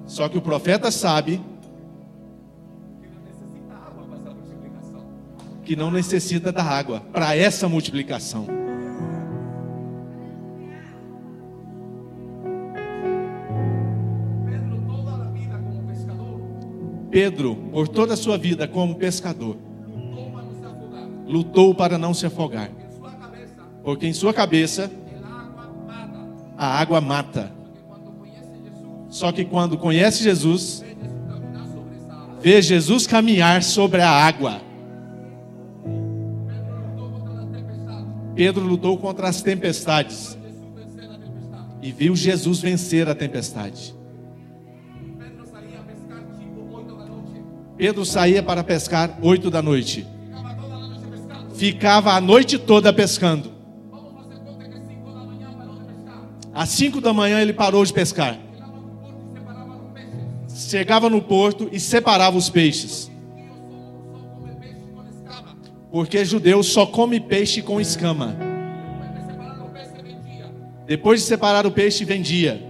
[0.06, 1.42] Só que o profeta sabe
[5.66, 8.46] que não necessita da água para essa multiplicação.
[17.10, 19.58] Pedro, por toda a sua vida como pescador,
[21.26, 22.70] lutou para não se afogar.
[23.84, 24.92] Porque em sua cabeça
[26.62, 27.52] a água mata.
[29.10, 30.86] Só que quando conhece Jesus,
[32.40, 34.62] vê Jesus caminhar sobre a água.
[38.36, 40.38] Pedro lutou contra as tempestades
[41.82, 43.96] e viu Jesus vencer a tempestade.
[47.76, 50.06] Pedro saía para pescar oito da noite.
[51.56, 53.51] Ficava a noite toda pescando.
[56.54, 58.38] Às 5 da manhã ele parou de pescar.
[60.54, 63.10] Chegava no porto e separava os peixes.
[65.92, 68.36] Porque judeu só come peixe com escama.
[70.86, 72.62] Depois de separar o peixe, vendia.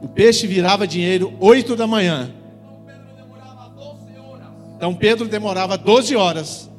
[0.00, 2.30] O peixe virava dinheiro 8 da manhã.
[4.76, 6.70] Então Pedro demorava 12 horas.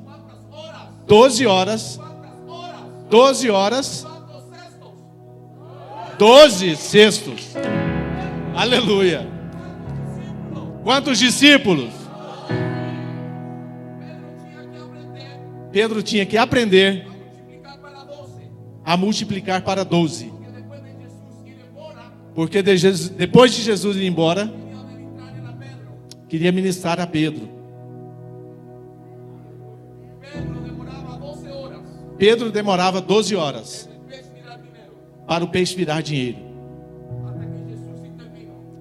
[1.07, 1.99] 12 horas
[3.09, 4.05] 12 horas.
[6.17, 7.53] 12 cestos.
[8.55, 9.27] Aleluia.
[10.83, 11.91] Quantos discípulos?
[15.71, 17.05] Pedro tinha que aprender
[18.83, 20.31] a multiplicar para 12.
[22.33, 24.51] Porque depois de Jesus ir embora,
[26.29, 27.56] queria ministrar a Pedro.
[32.17, 33.89] Pedro demorava 12 horas
[35.27, 36.37] para o peixe virar dinheiro.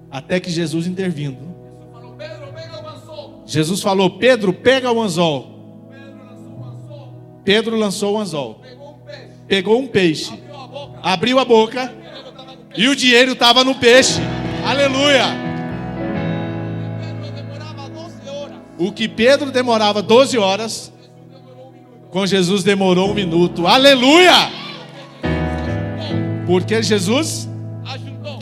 [0.09, 1.37] Até que Jesus intervindo.
[3.45, 5.57] Jesus falou: Pedro, pega o anzol.
[7.43, 8.61] Pedro lançou o anzol.
[9.47, 10.37] Pegou um peixe.
[11.01, 11.93] Abriu a boca.
[12.75, 14.19] E o dinheiro estava no peixe.
[14.65, 15.25] Aleluia.
[18.77, 20.91] O que Pedro demorava 12 horas,
[22.11, 23.67] com Jesus demorou um minuto.
[23.67, 24.49] Aleluia!
[26.45, 27.49] Porque Jesus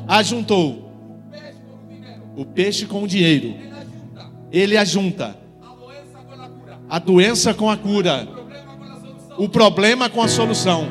[0.07, 0.91] ajuntou
[2.35, 3.55] o peixe com o dinheiro.
[4.51, 5.35] Ele ajunta
[6.89, 8.27] a doença com a cura,
[9.37, 10.87] o problema com a solução,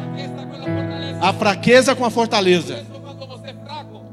[1.21, 2.85] a fraqueza com a fortaleza.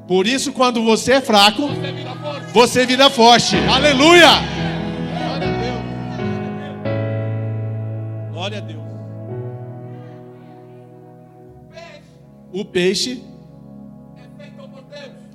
[0.07, 1.69] Por isso, quando você é fraco,
[2.53, 3.55] você vira forte.
[3.57, 4.60] Aleluia!
[8.41, 8.81] Glória a Deus.
[12.51, 13.23] O peixe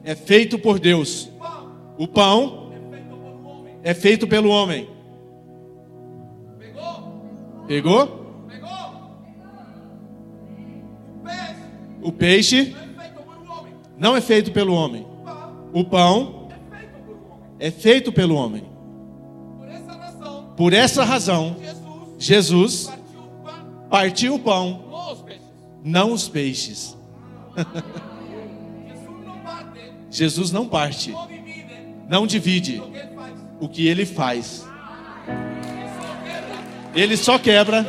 [0.02, 1.30] é feito por Deus.
[1.96, 2.72] O pão
[3.84, 4.90] é feito pelo homem.
[7.68, 8.26] Pegou?
[12.02, 12.74] O peixe
[13.96, 15.06] não é feito pelo homem.
[15.72, 16.48] O pão
[17.60, 18.64] é feito pelo homem.
[20.56, 21.54] Por essa razão,
[22.18, 22.95] Jesus
[23.96, 25.16] partiu o pão,
[25.82, 26.94] não os peixes.
[30.10, 31.14] Jesus não parte,
[32.06, 33.08] não divide né?
[33.58, 34.66] o que ele faz.
[36.94, 37.86] Ele só quebra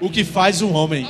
[0.00, 1.04] o que faz o homem.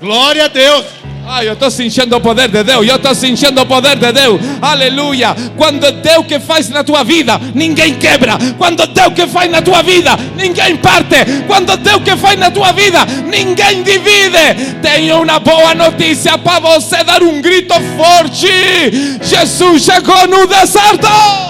[0.00, 1.09] Glória a Deus!
[1.26, 4.40] Ah, eu estou sentindo o poder de Deus, eu estou sentindo o poder de Deus,
[4.60, 5.34] aleluia.
[5.56, 8.38] Quando é Deus que faz na tua vida, ninguém quebra.
[8.58, 11.16] Quando é Deus que faz na tua vida, ninguém parte.
[11.46, 14.74] Quando é Deus que faz na tua vida, ninguém divide.
[14.82, 21.49] Tenho uma boa notícia para você dar um grito forte: Jesus chegou no deserto.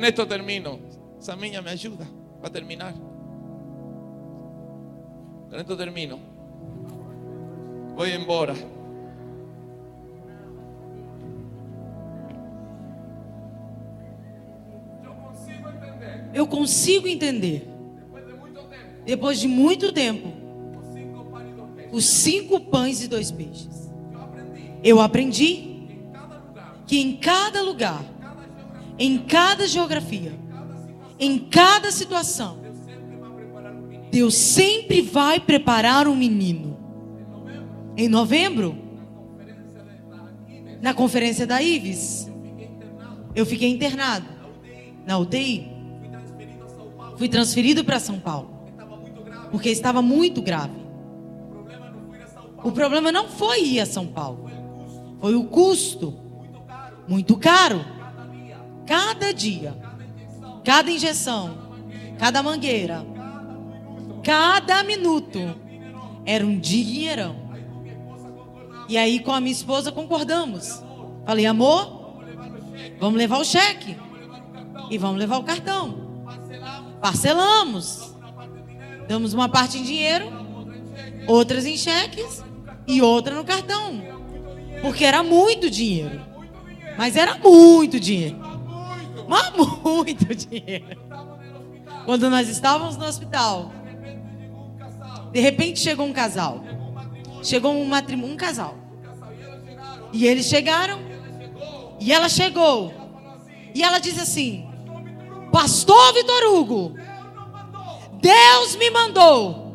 [0.00, 0.78] Con esto termino.
[1.18, 2.08] Saminha, me ayuda
[2.40, 2.94] para terminar.
[5.50, 6.18] Con esto termino.
[7.94, 8.54] Voy embora.
[16.32, 17.68] Eu consigo entender.
[19.04, 20.32] Depois de muito tempo,
[21.92, 23.92] os cinco pães e dois peixes.
[24.10, 25.44] Eu aprendi Eu aprendi
[25.90, 28.19] em cada lugar, que em cada lugar,
[29.00, 30.38] em cada geografia,
[31.18, 32.60] em cada situação.
[34.10, 36.76] Deus sempre vai preparar um menino.
[37.96, 38.76] Em novembro,
[40.82, 42.30] na conferência da Ives,
[43.34, 44.26] eu fiquei internado
[45.06, 45.66] na UTI.
[47.16, 48.50] Fui transferido para São Paulo.
[49.50, 50.78] Porque estava muito grave.
[52.62, 54.50] O problema não foi ir a São Paulo.
[55.20, 56.18] Foi o custo.
[57.08, 57.99] Muito caro.
[58.90, 59.72] Cada dia.
[60.64, 61.56] Cada injeção.
[62.18, 63.06] Cada mangueira.
[64.24, 65.38] Cada minuto.
[66.26, 67.36] Era um dinheirão.
[68.88, 70.82] E aí com a minha esposa concordamos.
[71.24, 72.18] Falei, amor,
[72.98, 73.96] vamos levar o cheque.
[74.90, 76.26] E vamos levar o cartão.
[77.00, 78.12] Parcelamos.
[79.06, 80.26] Damos uma parte em dinheiro,
[81.28, 82.42] outras em cheques
[82.88, 84.02] e outra no cartão.
[84.82, 86.20] Porque era muito dinheiro.
[86.98, 88.49] Mas era muito dinheiro.
[89.30, 90.98] Mas muito dinheiro.
[92.04, 93.70] Quando nós estávamos no hospital,
[95.30, 96.64] de repente chegou um casal.
[97.40, 98.76] Chegou um matrimônio, um casal.
[100.12, 100.98] E eles chegaram.
[102.00, 102.92] E ela chegou.
[103.72, 104.68] E ela disse assim:
[105.52, 106.96] Pastor Vitor Hugo,
[108.20, 109.70] Deus me mandou.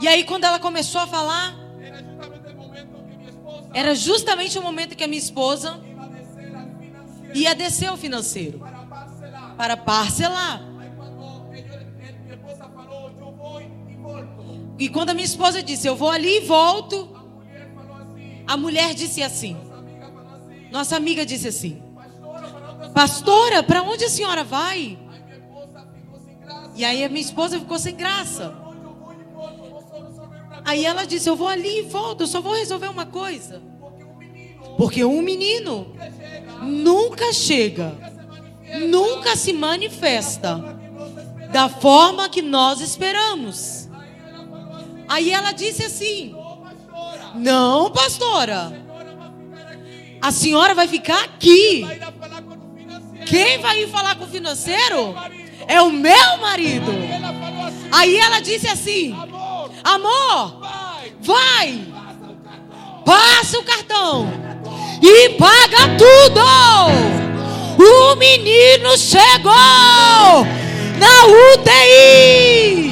[0.00, 1.60] E aí, quando ela começou a falar,
[3.72, 5.80] Era justamente o momento que a minha esposa
[7.34, 8.60] ia descer ao financeiro
[9.56, 10.62] para parcelar.
[14.78, 17.14] E quando a minha esposa disse, eu vou ali e volto,
[18.46, 19.56] a mulher disse assim.
[20.72, 21.82] Nossa amiga disse assim:
[22.94, 24.98] Pastora, para onde a senhora vai?
[26.74, 28.56] E aí a minha esposa ficou sem graça.
[30.70, 33.60] Aí ela disse: Eu vou ali e volto, eu só vou resolver uma coisa.
[34.78, 35.96] Porque um menino
[36.62, 37.92] nunca chega,
[38.88, 40.78] nunca se manifesta
[41.50, 43.88] da forma que nós esperamos.
[45.08, 46.36] Aí ela disse assim:
[47.34, 48.72] Não, pastora,
[50.22, 51.84] a senhora vai ficar aqui.
[53.26, 55.16] Quem vai ir falar com o financeiro?
[55.66, 56.92] É o meu marido.
[57.90, 59.16] Aí ela disse assim:
[59.82, 60.60] Amor,
[61.20, 61.86] vai,
[63.04, 64.26] passa o cartão
[65.02, 66.40] e paga tudo.
[67.82, 69.52] O menino chegou
[70.98, 71.24] na
[71.56, 72.90] UTI.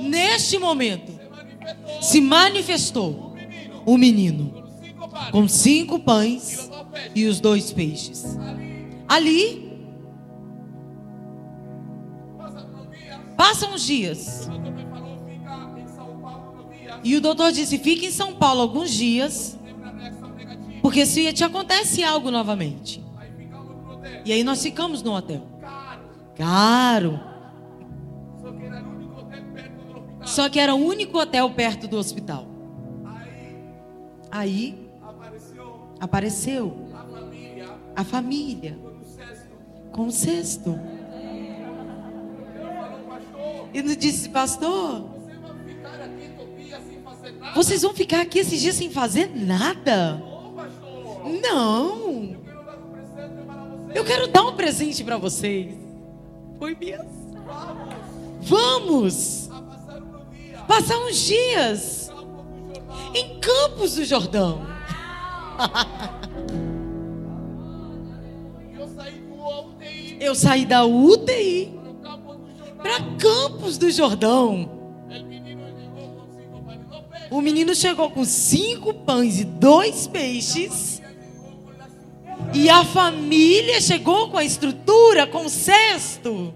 [0.00, 1.18] Neste momento,
[2.00, 3.34] se manifestou
[3.84, 4.59] o menino
[5.30, 6.70] com cinco pães
[7.14, 8.38] e os dois peixes.
[9.08, 9.70] Ali,
[13.36, 14.48] passam os dias.
[17.02, 19.58] E o doutor disse: fique em São Paulo alguns dias,
[20.82, 23.04] porque se te acontece algo novamente.
[24.24, 25.46] E aí nós ficamos no hotel.
[26.36, 27.20] Caro.
[30.24, 32.46] Só que era o único hotel perto do hospital.
[34.30, 34.89] Aí
[36.00, 36.88] apareceu
[37.94, 38.78] a família
[39.92, 40.78] com o cesto.
[43.72, 45.04] E nos disse, pastor,
[47.54, 50.22] vocês vão ficar aqui esses dias sem fazer nada?
[51.42, 52.36] Não.
[53.94, 55.74] Eu quero dar um presente para vocês.
[56.58, 57.20] Foi mesmo.
[58.40, 59.48] Vamos
[60.66, 62.10] passar uns dias
[63.14, 64.69] em Campos do Jordão.
[70.20, 71.72] Eu saí da UTI
[72.82, 74.78] para Campos do Jordão.
[77.30, 81.00] O menino chegou com cinco pães e dois peixes.
[82.52, 86.52] E a família chegou com a estrutura, com o cesto.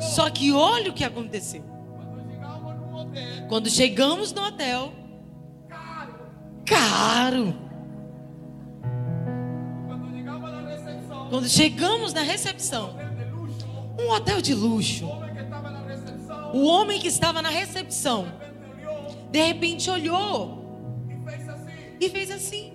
[0.00, 1.64] Só que olha o que aconteceu.
[3.48, 4.92] Quando chegamos no hotel,
[6.66, 7.54] caro.
[11.30, 12.96] Quando chegamos na recepção,
[13.98, 15.06] um hotel de luxo.
[16.52, 18.26] O homem que estava na recepção,
[19.30, 20.56] de repente olhou
[22.00, 22.72] e fez assim.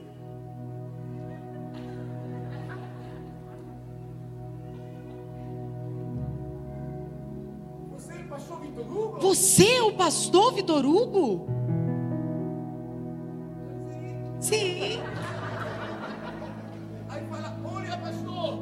[9.19, 11.60] Você é o pastor Vitor Hugo?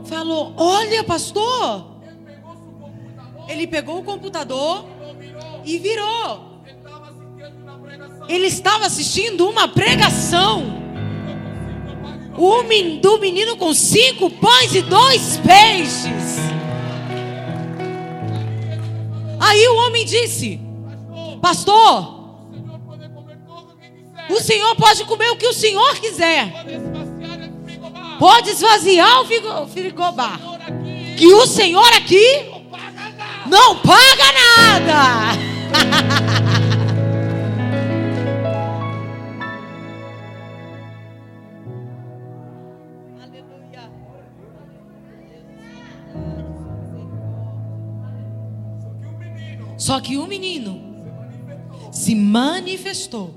[0.09, 1.85] Falou: Olha, pastor.
[3.47, 4.85] Ele pegou o computador
[5.63, 6.49] e virou.
[8.27, 10.77] Ele estava assistindo uma pregação.
[12.37, 16.39] O men- do menino com cinco pães e dois peixes.
[19.39, 20.59] Aí o homem disse:
[21.41, 22.17] Pastor,
[24.29, 26.53] o senhor pode comer o que o senhor quiser.
[28.19, 30.39] Pode esvaziar o frigo- frigobar.
[31.17, 32.45] Que o senhor aqui
[33.47, 36.39] não paga nada.
[49.77, 50.81] Só que o menino
[51.91, 53.33] se manifestou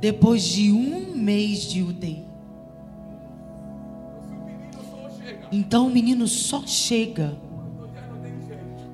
[0.00, 2.25] depois de um mês de UTI.
[5.50, 7.36] Então o menino só chega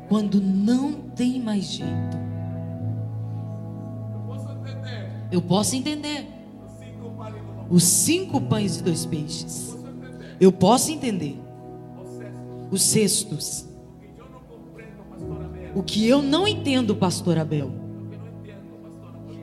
[0.09, 2.23] quando não tem mais jeito.
[5.31, 6.29] Eu posso entender.
[7.71, 9.75] Os cinco pães e dois peixes.
[10.39, 11.41] Eu posso entender.
[12.71, 13.67] Os cestos.
[15.75, 17.73] O que eu não entendo, pastor Abel.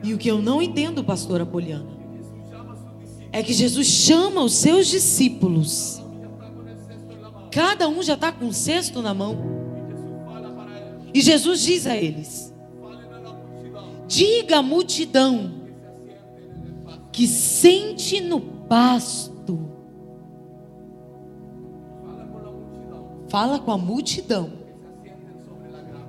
[0.02, 1.98] E o que eu não entendo, pastor Apoliana.
[3.32, 6.00] é que Jesus chama os seus discípulos.
[7.50, 9.36] Cada um já está com um cesto na mão.
[11.12, 12.54] E Jesus diz a eles:
[14.06, 15.52] Diga à multidão
[17.12, 19.68] que sente no pasto.
[23.28, 24.52] Fala com a multidão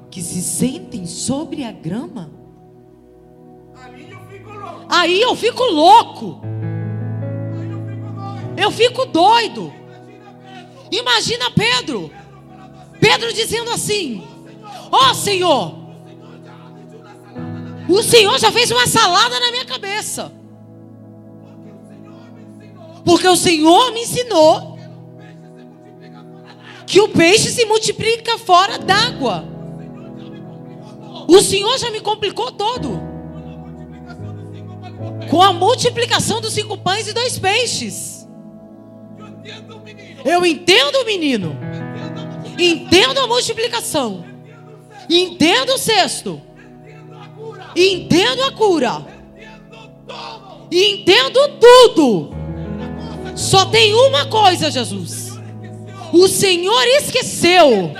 [0.10, 2.32] que se sentem sobre a grama.
[4.90, 6.42] Aí eu fico louco.
[8.58, 9.81] Eu fico doido.
[10.92, 12.12] Imagina Pedro.
[13.00, 14.22] Pedro dizendo assim:
[14.92, 15.76] Ó Senhor,
[17.88, 20.32] o Senhor já fez uma salada na minha cabeça.
[23.04, 24.78] Porque o Senhor me ensinou
[26.86, 29.46] que o peixe se multiplica fora d'água.
[31.28, 33.00] O Senhor já me complicou todo.
[35.30, 38.21] Com a multiplicação dos cinco pães e dois peixes.
[40.24, 41.58] Eu entendo o menino.
[42.58, 44.24] Entendo a multiplicação.
[45.10, 46.42] Entendo o cesto.
[47.76, 49.06] Entendo a cura.
[50.72, 52.34] Entendo tudo.
[53.36, 55.32] Só tem uma coisa, Jesus.
[56.14, 57.94] O Senhor esqueceu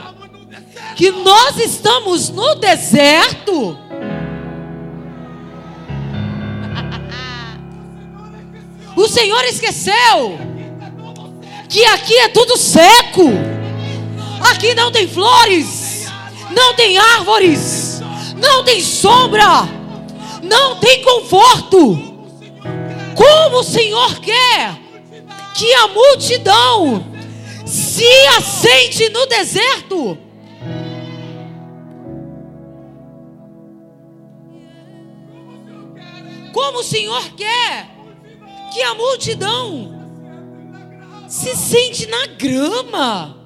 [0.96, 3.78] que nós estamos no deserto.
[8.94, 10.38] O Senhor esqueceu
[11.72, 13.24] que aqui é tudo seco.
[14.52, 16.06] Aqui não tem flores,
[16.52, 18.02] não tem árvores,
[18.36, 19.64] não tem sombra,
[20.44, 22.12] não tem conforto.
[23.16, 24.78] Como o Senhor quer
[25.56, 27.06] que a multidão
[27.66, 30.18] se assente no deserto?
[36.52, 37.88] Como o Senhor quer
[38.74, 40.01] que a multidão
[41.32, 43.38] se sente na grama.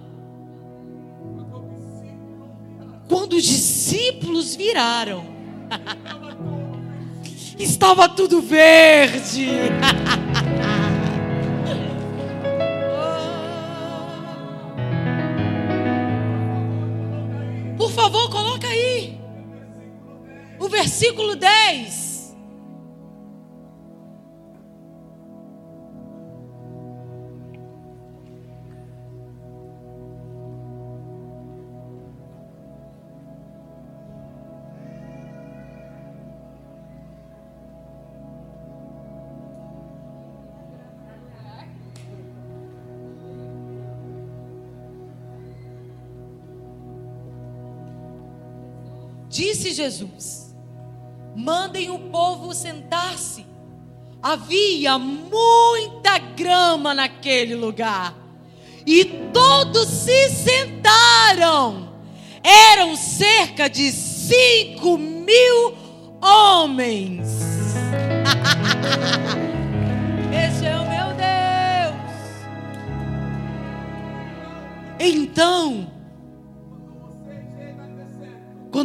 [3.08, 5.24] Quando os discípulos viraram,
[7.60, 9.50] estava tudo verde.
[17.78, 19.20] Por favor, coloca aí.
[20.60, 22.05] O versículo 10.
[49.36, 50.56] Disse Jesus:
[51.36, 53.46] Mandem o povo sentar-se.
[54.24, 58.16] Havia muita grama naquele lugar.
[58.88, 59.04] E
[59.34, 61.94] todos se sentaram.
[62.42, 65.76] Eram cerca de cinco mil
[66.22, 67.28] homens.
[70.32, 72.00] Esse é o meu Deus.
[74.98, 75.92] Então,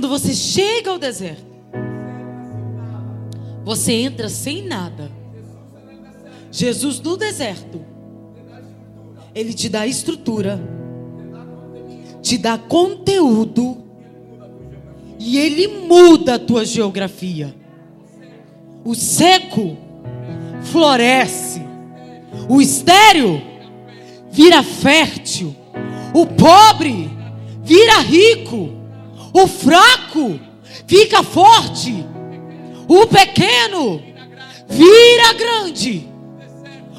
[0.01, 1.44] quando você chega ao deserto,
[3.62, 5.10] você entra sem nada.
[6.51, 7.85] Jesus no deserto,
[9.35, 10.59] Ele te dá estrutura,
[12.22, 13.77] te dá conteúdo,
[15.18, 17.55] e Ele muda a tua geografia.
[18.82, 19.77] O seco
[20.62, 21.60] floresce,
[22.48, 23.43] o estéreo
[24.31, 25.55] vira fértil,
[26.14, 27.10] o pobre
[27.62, 28.80] vira rico.
[29.32, 30.39] O fraco
[30.86, 32.05] fica forte.
[32.89, 34.02] O pequeno
[34.69, 36.09] vira grande.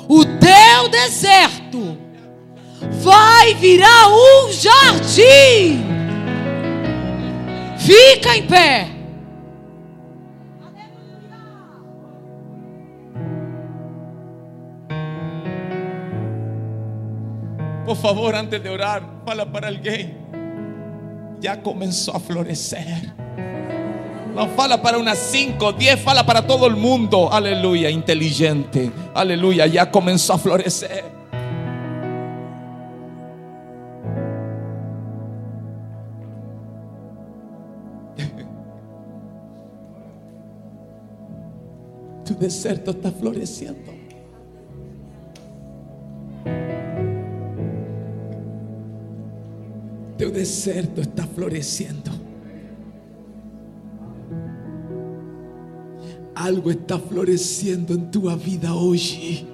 [0.08, 1.98] O teu deserto
[3.02, 5.84] vai virar um jardim.
[7.78, 8.88] Fica em pé.
[17.86, 20.21] Por favor, antes de orar, fala para alguém.
[21.42, 23.14] Ya comenzó a florecer.
[24.36, 27.34] No fala para unas 5, 10, fala para todo el mundo.
[27.34, 28.92] Aleluya, inteligente.
[29.14, 31.04] Aleluya, ya comenzó a florecer.
[42.24, 44.01] Tu desierto está floreciendo.
[50.22, 52.12] Tu desierto está floreciendo.
[56.36, 59.48] Algo está floreciendo en tu vida hoy.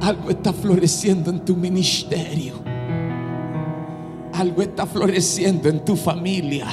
[0.00, 2.54] Algo está floreciendo en tu ministerio.
[4.32, 6.66] Algo está floreciendo en tu familia.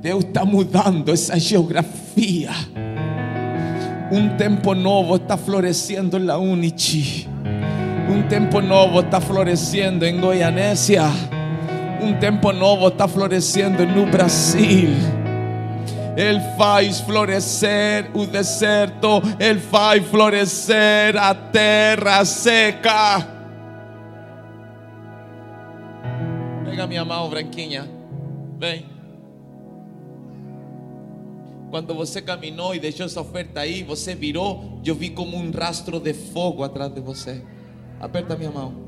[0.00, 2.52] Deus está mudando essa geografia.
[4.12, 7.33] Um tempo novo está florescendo en la Unity.
[8.14, 11.02] Um tempo novo está florescendo em Goianésia.
[12.00, 14.90] Um tempo novo está florescendo no Brasil.
[16.16, 23.26] Ele faz florescer o deserto, Ele faz florescer a terra seca.
[26.64, 27.90] Pega minha mão branquinha,
[28.56, 28.86] vem.
[31.68, 35.98] Quando você caminhou e deixou essa oferta aí, você virou, eu vi como um rastro
[35.98, 37.42] de fogo atrás de você.
[38.00, 38.84] Aperta minha mão.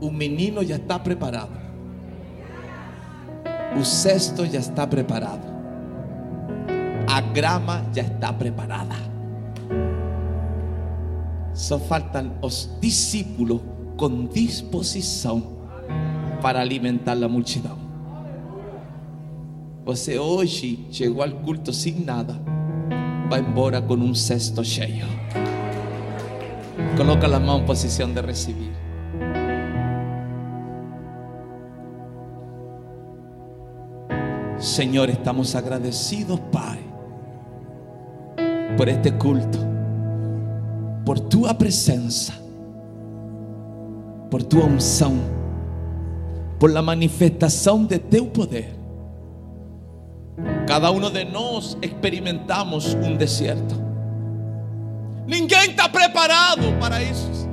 [0.00, 1.50] O menino já está preparado.
[3.78, 5.55] O cesto já está preparado.
[7.16, 8.94] A grama já está preparada.
[11.54, 13.62] Só faltam os discípulos
[13.96, 15.42] com disposição
[16.42, 17.78] para alimentar a multidão.
[19.86, 22.38] Você hoje chegou ao culto sem nada,
[23.30, 25.06] vai embora com um cesto cheio.
[26.98, 28.74] Coloca a mão em posição de receber.
[34.58, 36.78] Señor, estamos agradecidos, Pai,
[38.76, 39.58] por este culto,
[41.04, 42.34] por tu presencia,
[44.30, 45.20] por tu unción,
[46.58, 48.74] por la manifestación de tu poder.
[50.66, 53.74] Cada uno de nós experimentamos um deserto.
[55.26, 57.48] Ninguém está preparado para isso.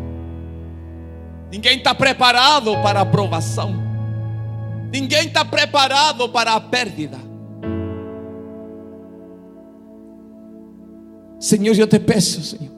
[1.51, 3.73] Ninguém está preparado para a aprovação.
[4.91, 7.32] Ninguém está preparado para a pérdida.
[11.43, 12.71] Senhor, eu te peço, Senhor,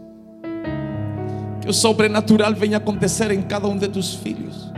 [1.62, 4.72] que o sobrenatural venha acontecer em cada um de tus filhos.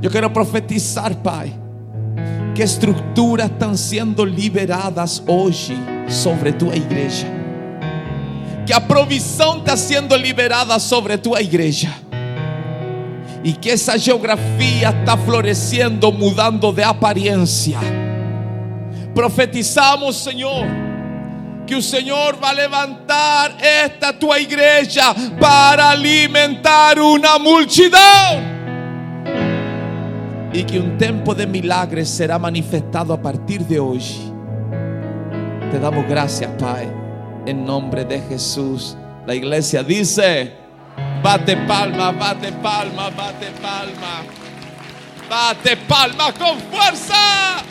[0.00, 1.52] Eu quero profetizar, Pai,
[2.54, 5.76] que estruturas estão sendo liberadas hoje
[6.08, 7.26] sobre tua igreja.
[8.64, 11.92] Que a provisão está sendo liberada sobre tua igreja
[13.42, 17.80] y que esa geografía está floreciendo, mudando de apariencia.
[19.12, 20.91] Profetizamos, Señor,
[21.72, 27.96] que el Señor va a levantar esta tu iglesia para alimentar una multitud.
[30.52, 34.02] Y que un tiempo de milagres será manifestado a partir de hoy.
[35.70, 36.92] Te damos gracias, Pai,
[37.46, 38.94] en nombre de Jesús.
[39.26, 40.52] La iglesia dice,
[41.22, 44.24] Bate palma, bate palma, bate palma.
[45.30, 47.64] Bate palma con fuerza.